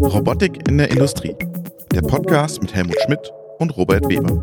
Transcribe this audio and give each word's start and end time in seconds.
Robotik 0.00 0.66
in 0.66 0.78
der 0.78 0.90
Industrie. 0.90 1.36
Der 1.92 2.00
Podcast 2.00 2.62
mit 2.62 2.74
Helmut 2.74 2.96
Schmidt 3.04 3.30
und 3.58 3.76
Robert 3.76 4.08
Weber. 4.08 4.42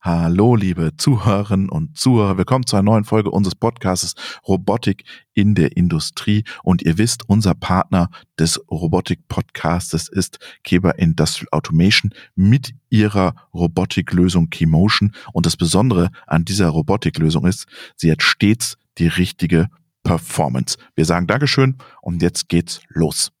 Hallo, 0.00 0.56
liebe 0.56 0.96
Zuhörerinnen 0.96 1.68
und 1.68 1.98
Zuhörer. 1.98 2.38
Willkommen 2.38 2.66
zu 2.66 2.76
einer 2.76 2.84
neuen 2.84 3.04
Folge 3.04 3.30
unseres 3.30 3.54
Podcasts 3.54 4.14
Robotik 4.48 5.04
in 5.34 5.54
der 5.54 5.76
Industrie. 5.76 6.44
Und 6.62 6.80
ihr 6.80 6.96
wisst, 6.96 7.28
unser 7.28 7.54
Partner 7.54 8.08
des 8.38 8.58
Robotik-Podcastes 8.70 10.08
ist 10.08 10.38
Keber 10.62 10.98
Industrial 10.98 11.48
Automation 11.52 12.14
mit 12.36 12.74
ihrer 12.88 13.34
Robotiklösung 13.52 14.48
Keymotion. 14.48 15.12
Und 15.34 15.44
das 15.44 15.58
Besondere 15.58 16.10
an 16.26 16.46
dieser 16.46 16.68
Robotiklösung 16.68 17.44
ist, 17.46 17.66
sie 17.96 18.10
hat 18.10 18.22
stets 18.22 18.78
die 18.96 19.08
richtige 19.08 19.68
Performance. 20.04 20.78
Wir 20.94 21.04
sagen 21.04 21.26
Dankeschön 21.26 21.78
und 22.02 22.22
jetzt 22.22 22.48
geht's 22.48 22.80
los. 22.88 23.32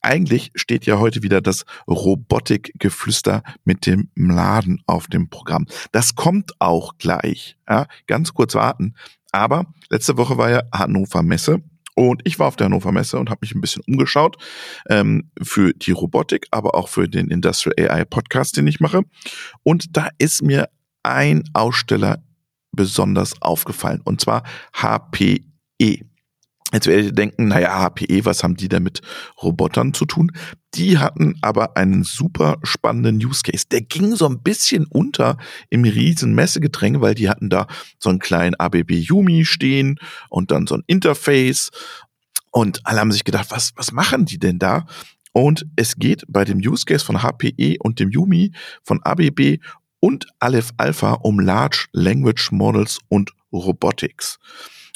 Eigentlich 0.00 0.52
steht 0.54 0.86
ja 0.86 0.98
heute 0.98 1.22
wieder 1.22 1.40
das 1.40 1.64
Robotikgeflüster 1.88 3.42
mit 3.64 3.84
dem 3.84 4.08
Laden 4.14 4.80
auf 4.86 5.08
dem 5.08 5.28
Programm. 5.28 5.66
Das 5.92 6.14
kommt 6.14 6.52
auch 6.60 6.96
gleich. 6.98 7.58
Ja, 7.68 7.86
ganz 8.06 8.32
kurz 8.32 8.54
warten. 8.54 8.94
Aber 9.32 9.66
letzte 9.90 10.16
Woche 10.16 10.38
war 10.38 10.50
ja 10.50 10.62
Hannover 10.72 11.22
Messe 11.22 11.62
und 11.94 12.22
ich 12.24 12.38
war 12.38 12.46
auf 12.46 12.54
der 12.54 12.66
Hannover 12.66 12.92
Messe 12.92 13.18
und 13.18 13.28
habe 13.28 13.40
mich 13.42 13.54
ein 13.54 13.60
bisschen 13.60 13.82
umgeschaut 13.88 14.36
ähm, 14.88 15.30
für 15.42 15.72
die 15.72 15.90
Robotik, 15.90 16.46
aber 16.52 16.76
auch 16.76 16.88
für 16.88 17.08
den 17.08 17.28
Industrial 17.28 17.74
AI 17.76 18.04
Podcast, 18.04 18.56
den 18.56 18.68
ich 18.68 18.78
mache. 18.78 19.02
Und 19.64 19.96
da 19.96 20.08
ist 20.18 20.42
mir 20.42 20.68
ein 21.02 21.42
Aussteller 21.54 22.22
besonders 22.72 23.40
aufgefallen, 23.42 24.00
und 24.04 24.20
zwar 24.20 24.42
HPE. 24.74 26.04
Jetzt 26.72 26.86
werdet 26.86 27.06
ihr 27.06 27.12
denken, 27.12 27.48
naja, 27.48 27.88
HPE, 27.88 28.26
was 28.26 28.44
haben 28.44 28.56
die 28.56 28.68
denn 28.68 28.82
mit 28.82 29.00
Robotern 29.42 29.94
zu 29.94 30.04
tun? 30.04 30.32
Die 30.74 30.98
hatten 30.98 31.36
aber 31.40 31.78
einen 31.78 32.04
super 32.04 32.58
spannenden 32.62 33.16
Use 33.24 33.42
Case. 33.42 33.64
Der 33.70 33.80
ging 33.80 34.14
so 34.16 34.28
ein 34.28 34.42
bisschen 34.42 34.84
unter 34.84 35.38
im 35.70 35.84
riesen 35.84 36.34
Messegedränge, 36.34 37.00
weil 37.00 37.14
die 37.14 37.30
hatten 37.30 37.48
da 37.48 37.66
so 37.98 38.10
einen 38.10 38.18
kleinen 38.18 38.54
ABB 38.54 38.90
Yumi 38.90 39.46
stehen 39.46 39.98
und 40.28 40.50
dann 40.50 40.66
so 40.66 40.74
ein 40.74 40.84
Interface. 40.86 41.70
Und 42.50 42.84
alle 42.84 43.00
haben 43.00 43.12
sich 43.12 43.24
gedacht, 43.24 43.50
was, 43.50 43.72
was 43.76 43.90
machen 43.92 44.26
die 44.26 44.38
denn 44.38 44.58
da? 44.58 44.84
Und 45.32 45.66
es 45.76 45.96
geht 45.96 46.24
bei 46.28 46.44
dem 46.44 46.58
Use 46.58 46.84
Case 46.84 47.04
von 47.04 47.22
HPE 47.22 47.76
und 47.80 47.98
dem 47.98 48.10
Yumi 48.10 48.52
von 48.82 49.02
ABB 49.02 49.58
und 50.00 50.26
Aleph 50.38 50.70
Alpha 50.76 51.12
um 51.14 51.40
Large 51.40 51.86
Language 51.92 52.50
Models 52.52 52.98
und 53.08 53.32
Robotics. 53.52 54.38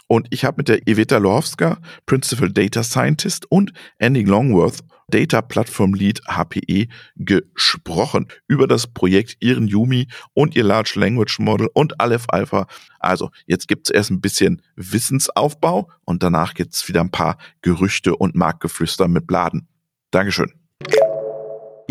Und 0.09 0.27
ich 0.31 0.45
habe 0.45 0.57
mit 0.59 0.69
der 0.69 0.87
Iveta 0.87 1.17
Lorowska, 1.17 1.79
Principal 2.05 2.51
Data 2.53 2.83
Scientist 2.83 3.51
und 3.51 3.73
Andy 3.99 4.25
Longworth, 4.25 4.81
Data 5.09 5.41
Platform 5.41 5.95
Lead 5.95 6.21
HPE, 6.29 6.89
gesprochen 7.17 8.29
über 8.47 8.67
das 8.67 8.87
Projekt, 8.87 9.37
ihren 9.41 9.69
Yumi 9.69 10.09
und 10.35 10.55
ihr 10.55 10.65
Large 10.65 10.95
Language 10.97 11.39
Model 11.39 11.69
und 11.73 11.99
Aleph 12.01 12.27
Alpha. 12.29 12.67
Also 12.99 13.31
jetzt 13.47 13.69
gibt 13.69 13.89
es 13.89 13.95
erst 13.95 14.11
ein 14.11 14.21
bisschen 14.21 14.63
Wissensaufbau 14.77 15.89
und 16.05 16.23
danach 16.23 16.55
gibt 16.55 16.75
es 16.75 16.89
wieder 16.89 17.01
ein 17.01 17.11
paar 17.11 17.39
Gerüchte 17.63 18.17
und 18.17 18.35
Marktgeflüster 18.35 19.09
mit 19.09 19.27
Bladen. 19.27 19.67
Dankeschön. 20.11 20.53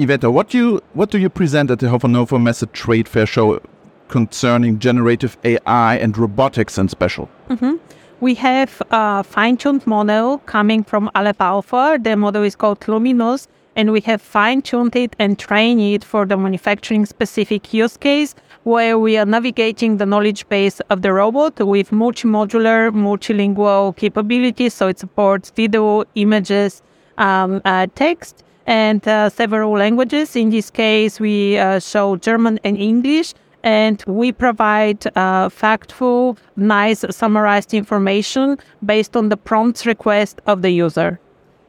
Iveta, 0.02 0.34
what 0.34 0.50
do 0.50 0.58
you 0.58 0.82
what 0.94 1.12
do 1.12 1.20
you 1.20 1.30
present 1.30 1.70
at 1.70 1.78
the 1.78 1.88
Hannover 1.88 2.40
Messe 2.40 2.64
Trade 2.74 3.08
Fair 3.08 3.28
show 3.28 3.62
concerning 4.08 4.80
generative 4.80 5.38
AI 5.44 5.96
and 5.98 6.18
robotics 6.18 6.80
in 6.80 6.88
special? 6.88 7.30
Mm-hmm. 7.50 7.76
We 8.20 8.34
have 8.34 8.82
a 8.90 9.24
fine-tuned 9.24 9.86
model 9.86 10.40
coming 10.40 10.84
from 10.84 11.12
Aleph 11.14 11.40
Alpha. 11.40 12.00
The 12.02 12.16
model 12.16 12.42
is 12.42 12.56
called 12.56 12.88
Luminous, 12.88 13.48
and 13.76 13.92
we 13.92 14.02
have 14.02 14.24
fine-tuned 14.24 14.96
it 14.96 15.16
and 15.20 15.38
trained 15.38 15.82
it 15.82 16.04
for 16.04 16.26
the 16.26 16.36
manufacturing-specific 16.36 17.72
use 17.72 17.96
case, 17.96 18.34
where 18.64 18.98
we 18.98 19.18
are 19.18 19.26
navigating 19.26 19.98
the 19.98 20.08
knowledge 20.08 20.50
base 20.50 20.80
of 20.90 21.04
the 21.04 21.14
robot 21.14 21.60
with 21.60 21.92
multi-modular, 21.92 22.90
multilingual 22.92 23.96
capabilities. 23.96 24.74
So 24.74 24.88
it 24.88 24.98
supports 24.98 25.52
video, 25.52 26.06
images, 26.16 26.82
um, 27.20 27.62
uh, 27.66 27.86
text 27.94 28.44
and 28.68 29.08
uh, 29.08 29.30
several 29.30 29.72
languages. 29.72 30.36
In 30.36 30.50
this 30.50 30.70
case, 30.70 31.20
we 31.20 31.58
uh, 31.58 31.80
show 31.80 32.16
German 32.16 32.60
and 32.64 32.78
English. 32.78 33.34
And 33.64 34.04
we 34.08 34.32
provide 34.32 35.06
uh, 35.16 35.48
factful, 35.50 36.36
nice, 36.56 37.06
summarized 37.12 37.76
information 37.76 38.58
based 38.84 39.16
on 39.16 39.30
the 39.30 39.38
prompt 39.38 39.86
request 39.86 40.42
of 40.48 40.64
the 40.64 40.72
user. 40.72 41.20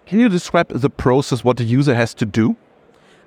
Can 0.06 0.18
you 0.18 0.30
describe 0.30 0.68
the 0.68 0.88
process, 0.88 1.44
what 1.44 1.58
the 1.58 1.64
user 1.64 1.94
has 1.94 2.14
to 2.14 2.24
do? 2.24 2.56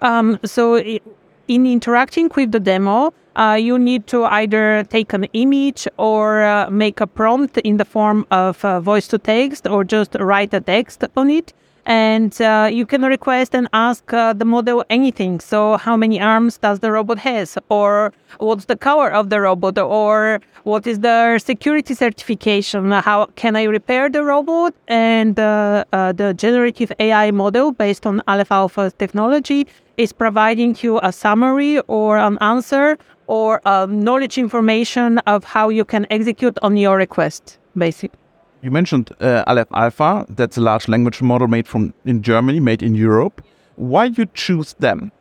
Um, 0.02 0.40
so, 0.44 0.78
in 0.78 1.66
interacting 1.68 2.32
with 2.36 2.52
the 2.52 2.60
demo, 2.60 3.14
uh, 3.36 3.58
you 3.60 3.78
need 3.78 4.08
to 4.08 4.24
either 4.26 4.84
take 4.90 5.14
an 5.14 5.26
image 5.34 5.88
or 5.98 6.42
uh, 6.42 6.70
make 6.72 7.02
a 7.02 7.08
prompt 7.08 7.58
in 7.60 7.78
the 7.78 7.86
form 7.86 8.26
of 8.32 8.66
uh, 8.66 8.80
voice 8.80 9.08
to 9.10 9.20
text 9.20 9.68
or 9.68 9.84
just 9.84 10.16
write 10.16 10.54
a 10.54 10.62
text 10.62 11.04
on 11.16 11.30
it 11.30 11.54
and 11.86 12.40
uh, 12.42 12.70
you 12.72 12.86
can 12.86 13.04
request 13.04 13.54
and 13.54 13.68
ask 13.74 14.12
uh, 14.12 14.34
the 14.34 14.46
model 14.46 14.84
anything. 14.90 15.40
So 15.40 15.78
how 15.78 15.96
many 15.96 16.20
arms 16.20 16.58
does 16.58 16.80
the 16.80 16.92
robot 16.92 17.20
has? 17.20 17.58
Or 17.70 18.12
what's 18.40 18.66
the 18.66 18.76
color 18.76 19.12
of 19.12 19.30
the 19.30 19.42
robot? 19.42 19.78
Or 19.78 20.42
what 20.64 20.88
is 20.88 21.00
the 21.02 21.38
security 21.40 21.94
certification? 21.94 22.92
How 22.92 23.28
can 23.36 23.56
i 23.56 23.64
repair 23.64 24.10
the 24.10 24.24
robot? 24.24 24.74
And 24.88 25.40
uh, 25.40 25.86
uh 25.94 26.12
the 26.12 26.34
generative 26.34 26.92
ai 27.00 27.32
model 27.32 27.72
based 27.72 28.06
on 28.06 28.22
aleph 28.28 28.52
alpha 28.52 28.92
technology 28.98 29.68
is 29.98 30.12
providing 30.12 30.76
you 30.82 31.00
a 31.04 31.12
summary 31.12 31.80
or 31.88 32.18
an 32.18 32.38
answer 32.42 32.98
or 33.28 33.66
um, 33.68 34.04
knowledge 34.04 34.38
information 34.38 35.20
of 35.20 35.44
how 35.44 35.70
you 35.70 35.86
can 35.86 36.06
execute 36.10 36.58
on 36.62 36.78
your 36.78 36.98
request 36.98 37.58
basically 37.78 38.25
you 38.66 38.72
mentioned 38.72 39.12
uh, 39.22 39.44
Aleph 39.46 39.68
Alpha. 39.74 40.26
That's 40.28 40.58
a 40.58 40.62
large 40.62 40.88
language 40.88 41.22
model 41.22 41.48
made 41.48 41.68
from 41.68 41.94
in 42.04 42.24
Germany, 42.24 42.60
made 42.60 42.82
in 42.82 42.96
Europe. 42.96 43.42
Why 43.76 44.06
you 44.06 44.26
choose 44.34 44.74
them? 44.80 45.12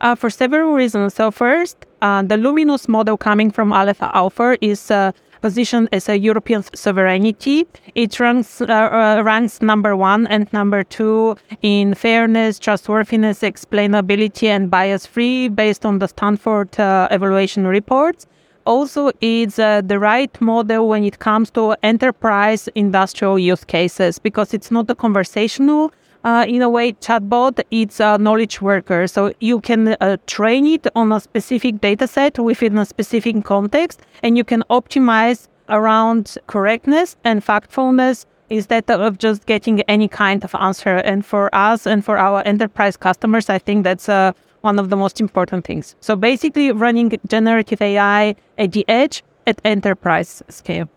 Uh, 0.00 0.14
for 0.14 0.30
several 0.30 0.72
reasons. 0.74 1.14
So 1.14 1.30
first, 1.30 1.76
uh, 2.02 2.22
the 2.22 2.36
Luminous 2.36 2.88
model 2.88 3.16
coming 3.16 3.50
from 3.50 3.72
Aleph 3.72 4.00
Alpha 4.00 4.56
is 4.60 4.90
uh, 4.90 5.10
positioned 5.40 5.88
as 5.92 6.08
a 6.08 6.16
European 6.16 6.62
sovereignty. 6.74 7.66
It 7.94 8.20
ranks, 8.20 8.60
uh, 8.60 8.66
uh, 8.66 9.22
ranks 9.24 9.60
number 9.60 9.96
one 9.96 10.26
and 10.28 10.52
number 10.52 10.84
two 10.84 11.36
in 11.62 11.94
fairness, 11.94 12.58
trustworthiness, 12.58 13.40
explainability, 13.40 14.48
and 14.48 14.70
bias 14.70 15.04
free 15.04 15.48
based 15.48 15.84
on 15.84 15.98
the 15.98 16.06
Stanford 16.06 16.78
uh, 16.78 17.08
evaluation 17.10 17.66
reports 17.66 18.26
also 18.66 19.10
it's 19.20 19.58
uh, 19.58 19.80
the 19.82 19.98
right 19.98 20.40
model 20.40 20.88
when 20.88 21.04
it 21.04 21.18
comes 21.18 21.50
to 21.52 21.76
enterprise 21.82 22.68
industrial 22.74 23.38
use 23.38 23.64
cases 23.64 24.18
because 24.18 24.54
it's 24.54 24.70
not 24.70 24.90
a 24.90 24.94
conversational 24.94 25.92
uh, 26.24 26.44
in 26.48 26.62
a 26.62 26.68
way 26.68 26.92
chatbot 26.92 27.60
it's 27.70 28.00
a 28.00 28.18
knowledge 28.18 28.60
worker. 28.62 29.06
So 29.06 29.32
you 29.40 29.60
can 29.60 29.88
uh, 30.00 30.16
train 30.26 30.66
it 30.66 30.86
on 30.94 31.12
a 31.12 31.20
specific 31.20 31.80
data 31.80 32.06
set 32.06 32.38
within 32.38 32.78
a 32.78 32.84
specific 32.84 33.44
context 33.44 34.00
and 34.22 34.36
you 34.36 34.44
can 34.44 34.62
optimize 34.70 35.48
around 35.68 36.36
correctness 36.46 37.16
and 37.24 37.44
factfulness 37.44 38.26
instead 38.50 38.90
of 38.90 39.18
just 39.18 39.46
getting 39.46 39.80
any 39.82 40.08
kind 40.08 40.44
of 40.44 40.54
answer 40.54 40.96
and 40.96 41.24
for 41.24 41.54
us 41.54 41.86
and 41.86 42.04
for 42.04 42.18
our 42.18 42.42
enterprise 42.46 42.96
customers 42.96 43.48
i 43.48 43.58
think 43.58 43.84
that's 43.84 44.08
a 44.08 44.34
one 44.64 44.78
of 44.78 44.88
the 44.88 44.96
most 44.96 45.20
important 45.20 45.64
things. 45.64 45.94
So 46.00 46.16
basically, 46.16 46.72
running 46.72 47.12
generative 47.28 47.80
AI 47.82 48.34
at 48.58 48.72
the 48.72 48.84
edge 48.88 49.22
at 49.46 49.60
enterprise 49.64 50.42
scale. 50.48 50.88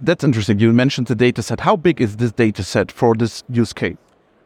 That's 0.00 0.24
interesting. 0.24 0.58
You 0.58 0.72
mentioned 0.72 1.06
the 1.06 1.14
data 1.14 1.42
set. 1.42 1.60
How 1.60 1.76
big 1.76 2.00
is 2.00 2.16
this 2.16 2.32
data 2.32 2.62
set 2.64 2.90
for 2.90 3.14
this 3.14 3.44
use 3.48 3.72
case? 3.72 3.96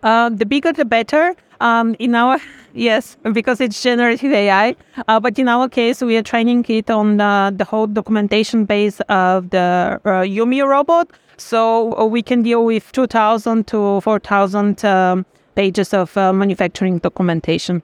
Uh, 0.02 0.31
the 0.31 0.47
bigger, 0.47 0.73
the 0.73 0.85
better. 0.85 1.35
Um, 1.61 1.94
in 1.99 2.14
our 2.14 2.38
yes, 2.73 3.17
because 3.32 3.61
it's 3.61 3.82
generative 3.82 4.32
AI. 4.32 4.75
Uh, 5.08 5.20
but 5.20 5.38
in 5.38 5.49
our 5.49 5.69
case, 5.69 6.00
we 6.00 6.17
are 6.17 6.23
training 6.23 6.64
it 6.69 6.91
on 6.91 7.20
uh, 7.20 7.50
the 7.50 7.64
whole 7.64 7.87
documentation 7.87 8.64
base 8.64 9.00
of 9.08 9.50
the 9.50 10.00
uh, 10.05 10.08
Yumi 10.23 10.67
robot. 10.67 11.11
So 11.37 11.97
uh, 11.99 12.05
we 12.06 12.23
can 12.23 12.43
deal 12.43 12.64
with 12.64 12.91
2,000 12.93 13.67
to 13.69 14.00
4,000 14.00 14.85
um, 14.85 15.26
pages 15.55 15.93
of 15.93 16.17
manufacturing 16.17 16.99
documentation. 16.99 17.82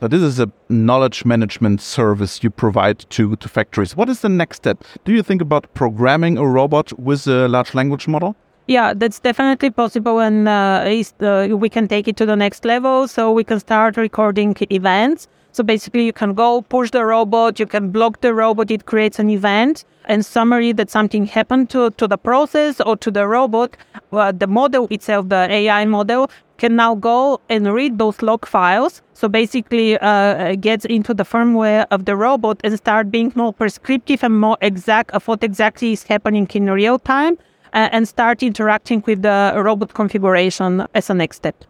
So 0.00 0.08
this 0.08 0.22
is 0.22 0.40
a 0.40 0.50
knowledge 0.70 1.26
management 1.26 1.82
service 1.82 2.42
you 2.42 2.48
provide 2.48 3.00
to, 3.10 3.36
to 3.36 3.48
factories. 3.48 3.94
What 3.94 4.08
is 4.08 4.20
the 4.20 4.30
next 4.30 4.56
step? 4.56 4.82
Do 5.04 5.12
you 5.12 5.22
think 5.22 5.42
about 5.42 5.72
programming 5.74 6.38
a 6.38 6.46
robot 6.46 6.98
with 6.98 7.26
a 7.26 7.48
large 7.48 7.74
language 7.74 8.08
model? 8.08 8.34
Yeah, 8.70 8.94
that's 8.94 9.18
definitely 9.18 9.70
possible, 9.70 10.20
and 10.20 10.46
uh, 10.46 11.02
uh, 11.20 11.48
we 11.56 11.68
can 11.68 11.88
take 11.88 12.06
it 12.06 12.16
to 12.18 12.24
the 12.24 12.36
next 12.36 12.64
level. 12.64 13.08
So 13.08 13.32
we 13.32 13.42
can 13.42 13.58
start 13.58 13.96
recording 13.96 14.54
events. 14.70 15.26
So 15.50 15.64
basically, 15.64 16.04
you 16.06 16.12
can 16.12 16.34
go 16.34 16.62
push 16.62 16.92
the 16.92 17.04
robot, 17.04 17.58
you 17.58 17.66
can 17.66 17.90
block 17.90 18.20
the 18.20 18.32
robot, 18.32 18.70
it 18.70 18.86
creates 18.86 19.18
an 19.18 19.28
event 19.28 19.84
and 20.04 20.24
summary 20.24 20.70
that 20.74 20.88
something 20.88 21.26
happened 21.26 21.68
to, 21.70 21.90
to 21.90 22.06
the 22.06 22.16
process 22.16 22.80
or 22.80 22.96
to 22.98 23.10
the 23.10 23.26
robot. 23.26 23.76
The 24.12 24.46
model 24.46 24.86
itself, 24.92 25.28
the 25.28 25.50
AI 25.50 25.84
model, 25.86 26.30
can 26.58 26.76
now 26.76 26.94
go 26.94 27.40
and 27.48 27.74
read 27.74 27.98
those 27.98 28.22
log 28.22 28.46
files. 28.46 29.02
So 29.14 29.28
basically, 29.28 29.98
uh, 29.98 30.54
gets 30.54 30.84
into 30.84 31.12
the 31.12 31.24
firmware 31.24 31.88
of 31.90 32.04
the 32.04 32.14
robot 32.14 32.60
and 32.62 32.76
start 32.76 33.10
being 33.10 33.32
more 33.34 33.52
prescriptive 33.52 34.22
and 34.22 34.40
more 34.40 34.58
exact 34.60 35.10
of 35.10 35.26
what 35.26 35.42
exactly 35.42 35.90
is 35.90 36.04
happening 36.04 36.46
in 36.54 36.70
real 36.70 37.00
time, 37.00 37.36
and 37.72 38.08
start 38.08 38.42
interacting 38.42 39.02
with 39.06 39.22
the 39.22 39.52
robot 39.56 39.94
configuration 39.94 40.86
as 40.94 41.10
a 41.10 41.14
next 41.14 41.36
step. 41.36 41.64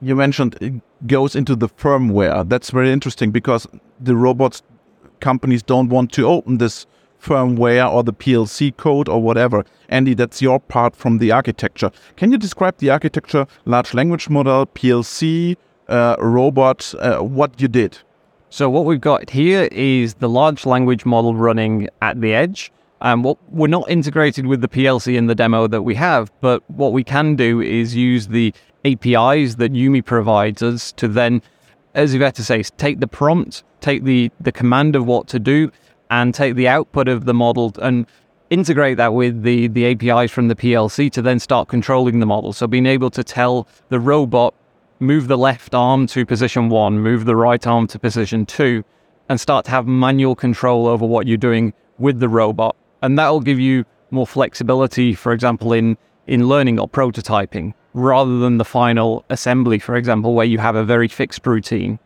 You 0.00 0.16
mentioned 0.16 0.56
it 0.60 0.74
goes 1.06 1.34
into 1.34 1.56
the 1.56 1.68
firmware. 1.68 2.48
That's 2.48 2.70
very 2.70 2.92
interesting 2.92 3.30
because 3.30 3.66
the 4.00 4.16
robots 4.16 4.62
companies 5.20 5.62
don't 5.62 5.88
want 5.88 6.12
to 6.12 6.26
open 6.26 6.58
this 6.58 6.86
firmware 7.24 7.90
or 7.90 8.02
the 8.02 8.12
PLC 8.12 8.76
code 8.76 9.08
or 9.08 9.22
whatever. 9.22 9.64
Andy, 9.88 10.14
that's 10.14 10.42
your 10.42 10.60
part 10.60 10.94
from 10.94 11.18
the 11.18 11.32
architecture. 11.32 11.90
Can 12.16 12.30
you 12.32 12.38
describe 12.38 12.76
the 12.78 12.90
architecture, 12.90 13.46
large 13.64 13.94
language 13.94 14.28
model, 14.28 14.66
PLC, 14.66 15.56
uh, 15.88 16.16
robot, 16.18 16.94
uh, 16.98 17.18
what 17.20 17.60
you 17.60 17.68
did? 17.68 17.98
So 18.50 18.70
what 18.70 18.84
we've 18.84 19.00
got 19.00 19.30
here 19.30 19.68
is 19.72 20.14
the 20.14 20.28
large 20.28 20.66
language 20.66 21.04
model 21.04 21.34
running 21.34 21.88
at 22.02 22.20
the 22.20 22.34
edge. 22.34 22.70
Um, 23.04 23.22
what 23.22 23.36
we're 23.50 23.66
not 23.66 23.90
integrated 23.90 24.46
with 24.46 24.62
the 24.62 24.68
PLC 24.68 25.14
in 25.14 25.26
the 25.26 25.34
demo 25.34 25.66
that 25.66 25.82
we 25.82 25.94
have, 25.96 26.32
but 26.40 26.68
what 26.70 26.94
we 26.94 27.04
can 27.04 27.36
do 27.36 27.60
is 27.60 27.94
use 27.94 28.28
the 28.28 28.54
APIs 28.86 29.56
that 29.56 29.74
Yumi 29.74 30.02
provides 30.02 30.62
us 30.62 30.90
to 30.92 31.06
then, 31.06 31.42
as 31.94 32.14
Iveta 32.14 32.40
says, 32.40 32.72
take 32.78 33.00
the 33.00 33.06
prompt, 33.06 33.62
take 33.82 34.04
the 34.04 34.32
the 34.40 34.50
command 34.50 34.96
of 34.96 35.04
what 35.04 35.28
to 35.28 35.38
do, 35.38 35.70
and 36.10 36.34
take 36.34 36.54
the 36.54 36.66
output 36.66 37.06
of 37.06 37.26
the 37.26 37.34
model 37.34 37.74
and 37.82 38.06
integrate 38.48 38.96
that 38.96 39.12
with 39.12 39.42
the, 39.42 39.68
the 39.68 39.84
APIs 39.84 40.30
from 40.30 40.48
the 40.48 40.56
PLC 40.56 41.12
to 41.12 41.20
then 41.20 41.38
start 41.38 41.68
controlling 41.68 42.20
the 42.20 42.26
model. 42.26 42.54
So 42.54 42.66
being 42.66 42.86
able 42.86 43.10
to 43.10 43.22
tell 43.22 43.68
the 43.90 44.00
robot, 44.00 44.54
move 44.98 45.28
the 45.28 45.36
left 45.36 45.74
arm 45.74 46.06
to 46.06 46.24
position 46.24 46.70
one, 46.70 47.00
move 47.00 47.26
the 47.26 47.36
right 47.36 47.66
arm 47.66 47.86
to 47.88 47.98
position 47.98 48.46
two, 48.46 48.82
and 49.28 49.38
start 49.38 49.66
to 49.66 49.72
have 49.72 49.86
manual 49.86 50.34
control 50.34 50.86
over 50.86 51.04
what 51.04 51.26
you're 51.26 51.36
doing 51.36 51.74
with 51.98 52.18
the 52.18 52.30
robot. 52.30 52.76
And 53.04 53.18
that'll 53.18 53.40
give 53.40 53.60
you 53.60 53.84
more 54.10 54.26
flexibility, 54.26 55.12
for 55.12 55.34
example, 55.34 55.74
in, 55.74 55.98
in 56.26 56.48
learning 56.48 56.80
or 56.80 56.88
prototyping, 56.88 57.74
rather 57.92 58.38
than 58.38 58.56
the 58.56 58.64
final 58.64 59.26
assembly, 59.28 59.78
for 59.78 59.94
example, 59.94 60.32
where 60.32 60.46
you 60.46 60.56
have 60.56 60.74
a 60.74 60.84
very 60.84 61.06
fixed 61.06 61.46
routine. 61.46 61.98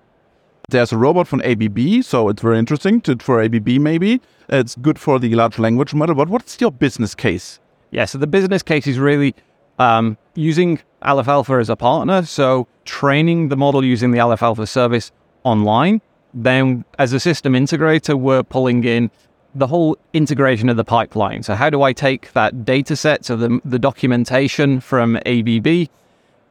There's 0.70 0.92
a 0.92 0.98
robot 0.98 1.28
from 1.28 1.40
ABB, 1.42 2.02
so 2.02 2.28
it's 2.28 2.42
very 2.42 2.58
interesting 2.58 3.00
to, 3.02 3.16
for 3.20 3.40
ABB 3.40 3.68
maybe. 3.80 4.20
It's 4.48 4.74
good 4.74 4.98
for 4.98 5.20
the 5.20 5.32
large 5.36 5.60
language 5.60 5.94
model, 5.94 6.16
but 6.16 6.28
what's 6.28 6.60
your 6.60 6.72
business 6.72 7.14
case? 7.14 7.60
Yeah, 7.92 8.04
so 8.04 8.18
the 8.18 8.26
business 8.26 8.64
case 8.64 8.88
is 8.88 8.98
really 8.98 9.36
um, 9.78 10.18
using 10.34 10.80
Aleph 11.02 11.28
Alpha 11.28 11.52
as 11.54 11.70
a 11.70 11.76
partner, 11.76 12.24
so 12.24 12.66
training 12.84 13.50
the 13.50 13.56
model 13.56 13.84
using 13.84 14.10
the 14.10 14.18
Aleph 14.18 14.42
Alpha 14.42 14.66
service 14.66 15.12
online. 15.44 16.00
Then, 16.34 16.84
as 16.98 17.12
a 17.12 17.20
system 17.20 17.52
integrator, 17.52 18.18
we're 18.18 18.42
pulling 18.42 18.82
in 18.82 19.12
the 19.58 19.66
whole 19.66 19.96
integration 20.12 20.68
of 20.68 20.76
the 20.76 20.84
pipeline. 20.84 21.42
So, 21.42 21.54
how 21.54 21.70
do 21.70 21.82
I 21.82 21.92
take 21.92 22.32
that 22.32 22.64
data 22.64 22.96
set, 22.96 23.24
so 23.24 23.36
the, 23.36 23.60
the 23.64 23.78
documentation 23.78 24.80
from 24.80 25.16
ABB, 25.26 25.88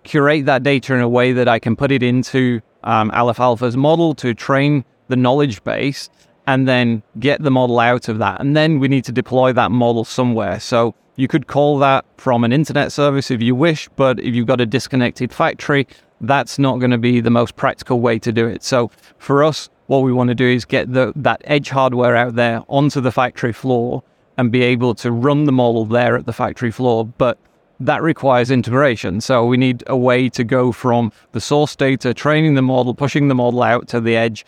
curate 0.04 0.46
that 0.46 0.64
data 0.64 0.94
in 0.94 1.02
a 1.02 1.10
way 1.10 1.34
that 1.34 1.48
I 1.48 1.60
can 1.60 1.76
put 1.76 1.92
it 1.92 2.04
into 2.04 2.62
um, 2.84 3.12
Aleph 3.12 3.40
Alpha's 3.40 3.78
model 3.78 4.14
to 4.16 4.34
train 4.34 4.86
the 5.08 5.16
knowledge 5.16 5.64
base 5.64 6.10
and 6.48 6.68
then 6.68 7.04
get 7.20 7.42
the 7.42 7.52
model 7.52 7.80
out 7.80 8.08
of 8.08 8.20
that. 8.20 8.40
And 8.40 8.56
then 8.56 8.80
we 8.80 8.88
need 8.88 9.04
to 9.06 9.12
deploy 9.12 9.52
that 9.54 9.70
model 9.70 10.06
somewhere. 10.06 10.60
So 10.60 10.96
you 11.18 11.28
could 11.28 11.48
call 11.48 11.78
that 11.80 12.06
from 12.18 12.44
an 12.44 12.54
internet 12.54 12.92
service 12.92 13.30
if 13.30 13.42
you 13.42 13.54
wish, 13.54 13.90
but 13.96 14.20
if 14.20 14.34
you've 14.34 14.48
got 14.48 14.62
a 14.62 14.66
disconnected 14.66 15.34
factory, 15.34 15.88
that's 16.22 16.58
not 16.58 16.80
going 16.80 16.92
to 16.92 16.98
be 16.98 17.20
the 17.20 17.30
most 17.30 17.56
practical 17.58 18.00
way 18.00 18.18
to 18.20 18.32
do 18.32 18.48
it. 18.48 18.64
So 18.64 18.92
for 19.18 19.44
us, 19.44 19.70
what 19.88 20.00
we 20.00 20.14
want 20.14 20.30
to 20.30 20.36
do 20.36 20.48
is 20.48 20.66
get 20.66 20.94
the, 20.94 21.14
that 21.16 21.42
edge 21.46 21.70
hardware 21.70 22.16
out 22.16 22.36
there 22.36 22.64
onto 22.68 23.02
the 23.02 23.12
factory 23.12 23.54
floor 23.54 24.04
and 24.38 24.52
be 24.52 24.62
able 24.62 24.94
to 24.96 25.12
run 25.12 25.46
the 25.46 25.52
model 25.52 25.86
there 25.86 26.16
at 26.16 26.26
the 26.26 26.34
factory 26.34 26.72
floor. 26.72 27.06
But 27.06 27.38
that 27.80 28.02
requires 28.02 28.52
integration. 28.52 29.22
So 29.22 29.46
we 29.46 29.58
need 29.58 29.84
a 29.88 29.98
way 29.98 30.30
to 30.30 30.44
go 30.44 30.72
from 30.72 31.12
the 31.32 31.42
source 31.42 31.76
data, 31.76 32.14
training 32.14 32.56
the 32.56 32.62
model, 32.62 32.94
pushing 32.94 33.28
the 33.28 33.36
model 33.36 33.64
out 33.64 33.88
to 33.90 34.02
the 34.02 34.16
edge, 34.16 34.46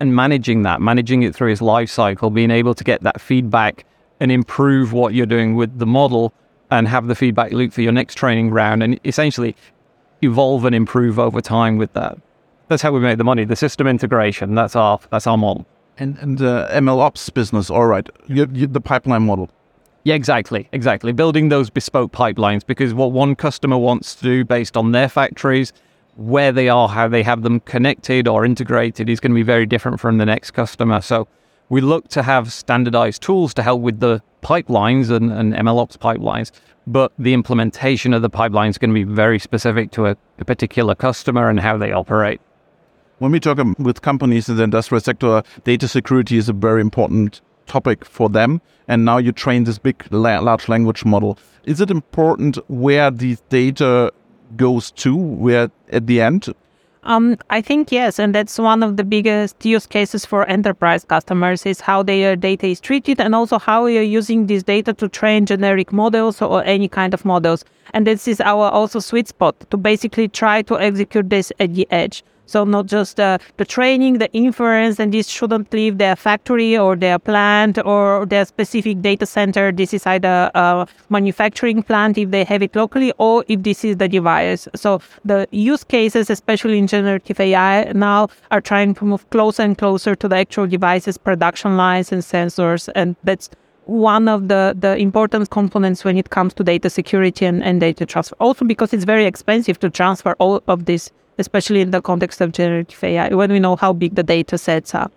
and 0.00 0.14
managing 0.14 0.62
that, 0.62 0.80
managing 0.80 1.22
it 1.22 1.34
through 1.34 1.52
its 1.52 1.62
life 1.62 1.88
cycle, 1.90 2.30
being 2.30 2.50
able 2.50 2.74
to 2.74 2.82
get 2.82 3.02
that 3.02 3.20
feedback 3.20 3.84
and 4.18 4.32
improve 4.32 4.92
what 4.92 5.14
you're 5.14 5.26
doing 5.26 5.54
with 5.54 5.78
the 5.78 5.86
model 5.86 6.32
and 6.70 6.88
have 6.88 7.06
the 7.06 7.14
feedback 7.14 7.52
loop 7.52 7.72
for 7.72 7.82
your 7.82 7.92
next 7.92 8.16
training 8.16 8.50
round 8.50 8.82
and 8.82 8.98
essentially 9.04 9.54
evolve 10.22 10.64
and 10.64 10.74
improve 10.74 11.18
over 11.18 11.40
time 11.40 11.76
with 11.76 11.92
that. 11.92 12.18
That's 12.72 12.80
how 12.80 12.90
we 12.90 13.00
make 13.00 13.18
the 13.18 13.24
money. 13.24 13.44
The 13.44 13.54
system 13.54 13.86
integration. 13.86 14.54
That's 14.54 14.74
our 14.74 14.98
that's 15.10 15.26
our 15.26 15.36
model. 15.36 15.66
And 15.98 16.16
and 16.18 16.40
uh, 16.40 16.68
the 16.68 16.80
ML 16.80 17.00
ops 17.00 17.28
business. 17.28 17.68
All 17.68 17.84
right, 17.84 18.08
you, 18.28 18.48
you, 18.50 18.66
the 18.66 18.80
pipeline 18.80 19.24
model. 19.26 19.50
Yeah, 20.04 20.14
exactly, 20.14 20.70
exactly. 20.72 21.12
Building 21.12 21.50
those 21.50 21.68
bespoke 21.68 22.12
pipelines 22.12 22.64
because 22.64 22.94
what 22.94 23.12
one 23.12 23.36
customer 23.36 23.76
wants 23.76 24.14
to 24.14 24.22
do 24.22 24.42
based 24.42 24.74
on 24.74 24.92
their 24.92 25.10
factories, 25.10 25.74
where 26.16 26.50
they 26.50 26.70
are, 26.70 26.88
how 26.88 27.08
they 27.08 27.22
have 27.22 27.42
them 27.42 27.60
connected 27.60 28.26
or 28.26 28.46
integrated 28.46 29.10
is 29.10 29.20
going 29.20 29.32
to 29.32 29.36
be 29.36 29.42
very 29.42 29.66
different 29.66 30.00
from 30.00 30.16
the 30.16 30.24
next 30.24 30.52
customer. 30.52 31.02
So 31.02 31.28
we 31.68 31.82
look 31.82 32.08
to 32.08 32.22
have 32.22 32.54
standardized 32.54 33.20
tools 33.20 33.52
to 33.54 33.62
help 33.62 33.82
with 33.82 34.00
the 34.00 34.22
pipelines 34.42 35.10
and, 35.10 35.30
and 35.30 35.52
MLOps 35.52 35.98
pipelines, 35.98 36.52
but 36.86 37.12
the 37.18 37.34
implementation 37.34 38.14
of 38.14 38.22
the 38.22 38.30
pipeline 38.30 38.70
is 38.70 38.78
going 38.78 38.90
to 38.90 38.94
be 38.94 39.04
very 39.04 39.38
specific 39.38 39.90
to 39.92 40.06
a, 40.06 40.16
a 40.38 40.44
particular 40.46 40.94
customer 40.94 41.50
and 41.50 41.60
how 41.60 41.76
they 41.76 41.92
operate. 41.92 42.40
When 43.18 43.32
we 43.32 43.40
talk 43.40 43.58
with 43.78 44.02
companies 44.02 44.48
in 44.48 44.56
the 44.56 44.64
industrial 44.64 45.00
sector, 45.00 45.42
data 45.64 45.86
security 45.86 46.36
is 46.36 46.48
a 46.48 46.52
very 46.52 46.80
important 46.80 47.40
topic 47.66 48.04
for 48.04 48.28
them 48.28 48.60
and 48.88 49.04
now 49.04 49.18
you 49.18 49.32
train 49.32 49.64
this 49.64 49.78
big 49.78 50.04
large 50.12 50.68
language 50.68 51.04
model 51.04 51.38
is 51.64 51.80
it 51.80 51.90
important 51.90 52.58
where 52.68 53.10
the 53.10 53.36
data 53.48 54.12
goes 54.56 54.90
to 54.90 55.16
where 55.16 55.70
at 55.90 56.06
the 56.06 56.20
end 56.20 56.52
um, 57.04 57.36
I 57.50 57.60
think 57.60 57.90
yes, 57.90 58.20
and 58.20 58.32
that's 58.32 58.60
one 58.60 58.80
of 58.80 58.96
the 58.96 59.02
biggest 59.02 59.64
use 59.64 59.88
cases 59.88 60.24
for 60.24 60.46
enterprise 60.46 61.04
customers 61.04 61.66
is 61.66 61.80
how 61.80 62.04
their 62.04 62.36
data 62.36 62.68
is 62.68 62.78
treated 62.78 63.20
and 63.20 63.34
also 63.34 63.58
how 63.58 63.86
you're 63.86 64.04
using 64.04 64.46
this 64.46 64.62
data 64.62 64.92
to 64.92 65.08
train 65.08 65.44
generic 65.44 65.92
models 65.92 66.40
or 66.40 66.62
any 66.62 66.86
kind 66.88 67.12
of 67.12 67.24
models. 67.24 67.64
And 67.92 68.06
this 68.06 68.28
is 68.28 68.40
our 68.40 68.70
also 68.70 69.00
sweet 69.00 69.26
spot 69.26 69.68
to 69.72 69.76
basically 69.76 70.28
try 70.28 70.62
to 70.62 70.78
execute 70.78 71.28
this 71.28 71.50
at 71.58 71.74
the 71.74 71.88
edge. 71.90 72.22
So 72.52 72.64
not 72.64 72.84
just 72.84 73.18
uh, 73.18 73.38
the 73.56 73.64
training, 73.64 74.18
the 74.18 74.30
inference, 74.34 75.00
and 75.00 75.10
this 75.14 75.26
shouldn't 75.26 75.72
leave 75.72 75.96
their 75.96 76.14
factory 76.14 76.76
or 76.76 76.96
their 76.96 77.18
plant 77.18 77.78
or 77.82 78.26
their 78.26 78.44
specific 78.44 79.00
data 79.00 79.24
center. 79.24 79.72
This 79.72 79.94
is 79.94 80.06
either 80.06 80.50
a 80.54 80.86
manufacturing 81.08 81.82
plant 81.82 82.18
if 82.18 82.30
they 82.30 82.44
have 82.44 82.62
it 82.62 82.76
locally 82.76 83.10
or 83.16 83.42
if 83.48 83.62
this 83.62 83.86
is 83.86 83.96
the 83.96 84.06
device. 84.06 84.68
So 84.74 85.00
the 85.24 85.48
use 85.50 85.82
cases, 85.82 86.28
especially 86.28 86.76
in 86.76 86.88
generative 86.88 87.40
AI 87.40 87.90
now 87.94 88.28
are 88.50 88.60
trying 88.60 88.96
to 88.96 89.04
move 89.06 89.30
closer 89.30 89.62
and 89.62 89.78
closer 89.78 90.14
to 90.14 90.28
the 90.28 90.36
actual 90.36 90.66
devices, 90.66 91.16
production 91.16 91.78
lines 91.78 92.12
and 92.12 92.20
sensors. 92.20 92.90
And 92.94 93.16
that's 93.24 93.48
one 93.86 94.28
of 94.28 94.48
the, 94.48 94.76
the 94.78 94.94
important 94.98 95.48
components 95.48 96.04
when 96.04 96.18
it 96.18 96.28
comes 96.28 96.52
to 96.54 96.64
data 96.64 96.90
security 96.90 97.46
and, 97.46 97.64
and 97.64 97.80
data 97.80 98.04
transfer. 98.04 98.36
Also 98.40 98.66
because 98.66 98.92
it's 98.92 99.04
very 99.04 99.24
expensive 99.24 99.80
to 99.80 99.88
transfer 99.88 100.34
all 100.38 100.62
of 100.68 100.84
this 100.84 101.10
especially 101.38 101.80
in 101.80 101.90
the 101.90 102.00
context 102.00 102.40
of 102.40 102.52
generative 102.52 103.02
AI, 103.02 103.28
when 103.34 103.50
we 103.50 103.60
know 103.60 103.76
how 103.76 103.92
big 103.92 104.14
the 104.14 104.22
data 104.22 104.58
sets 104.58 104.94
are. 104.94 105.10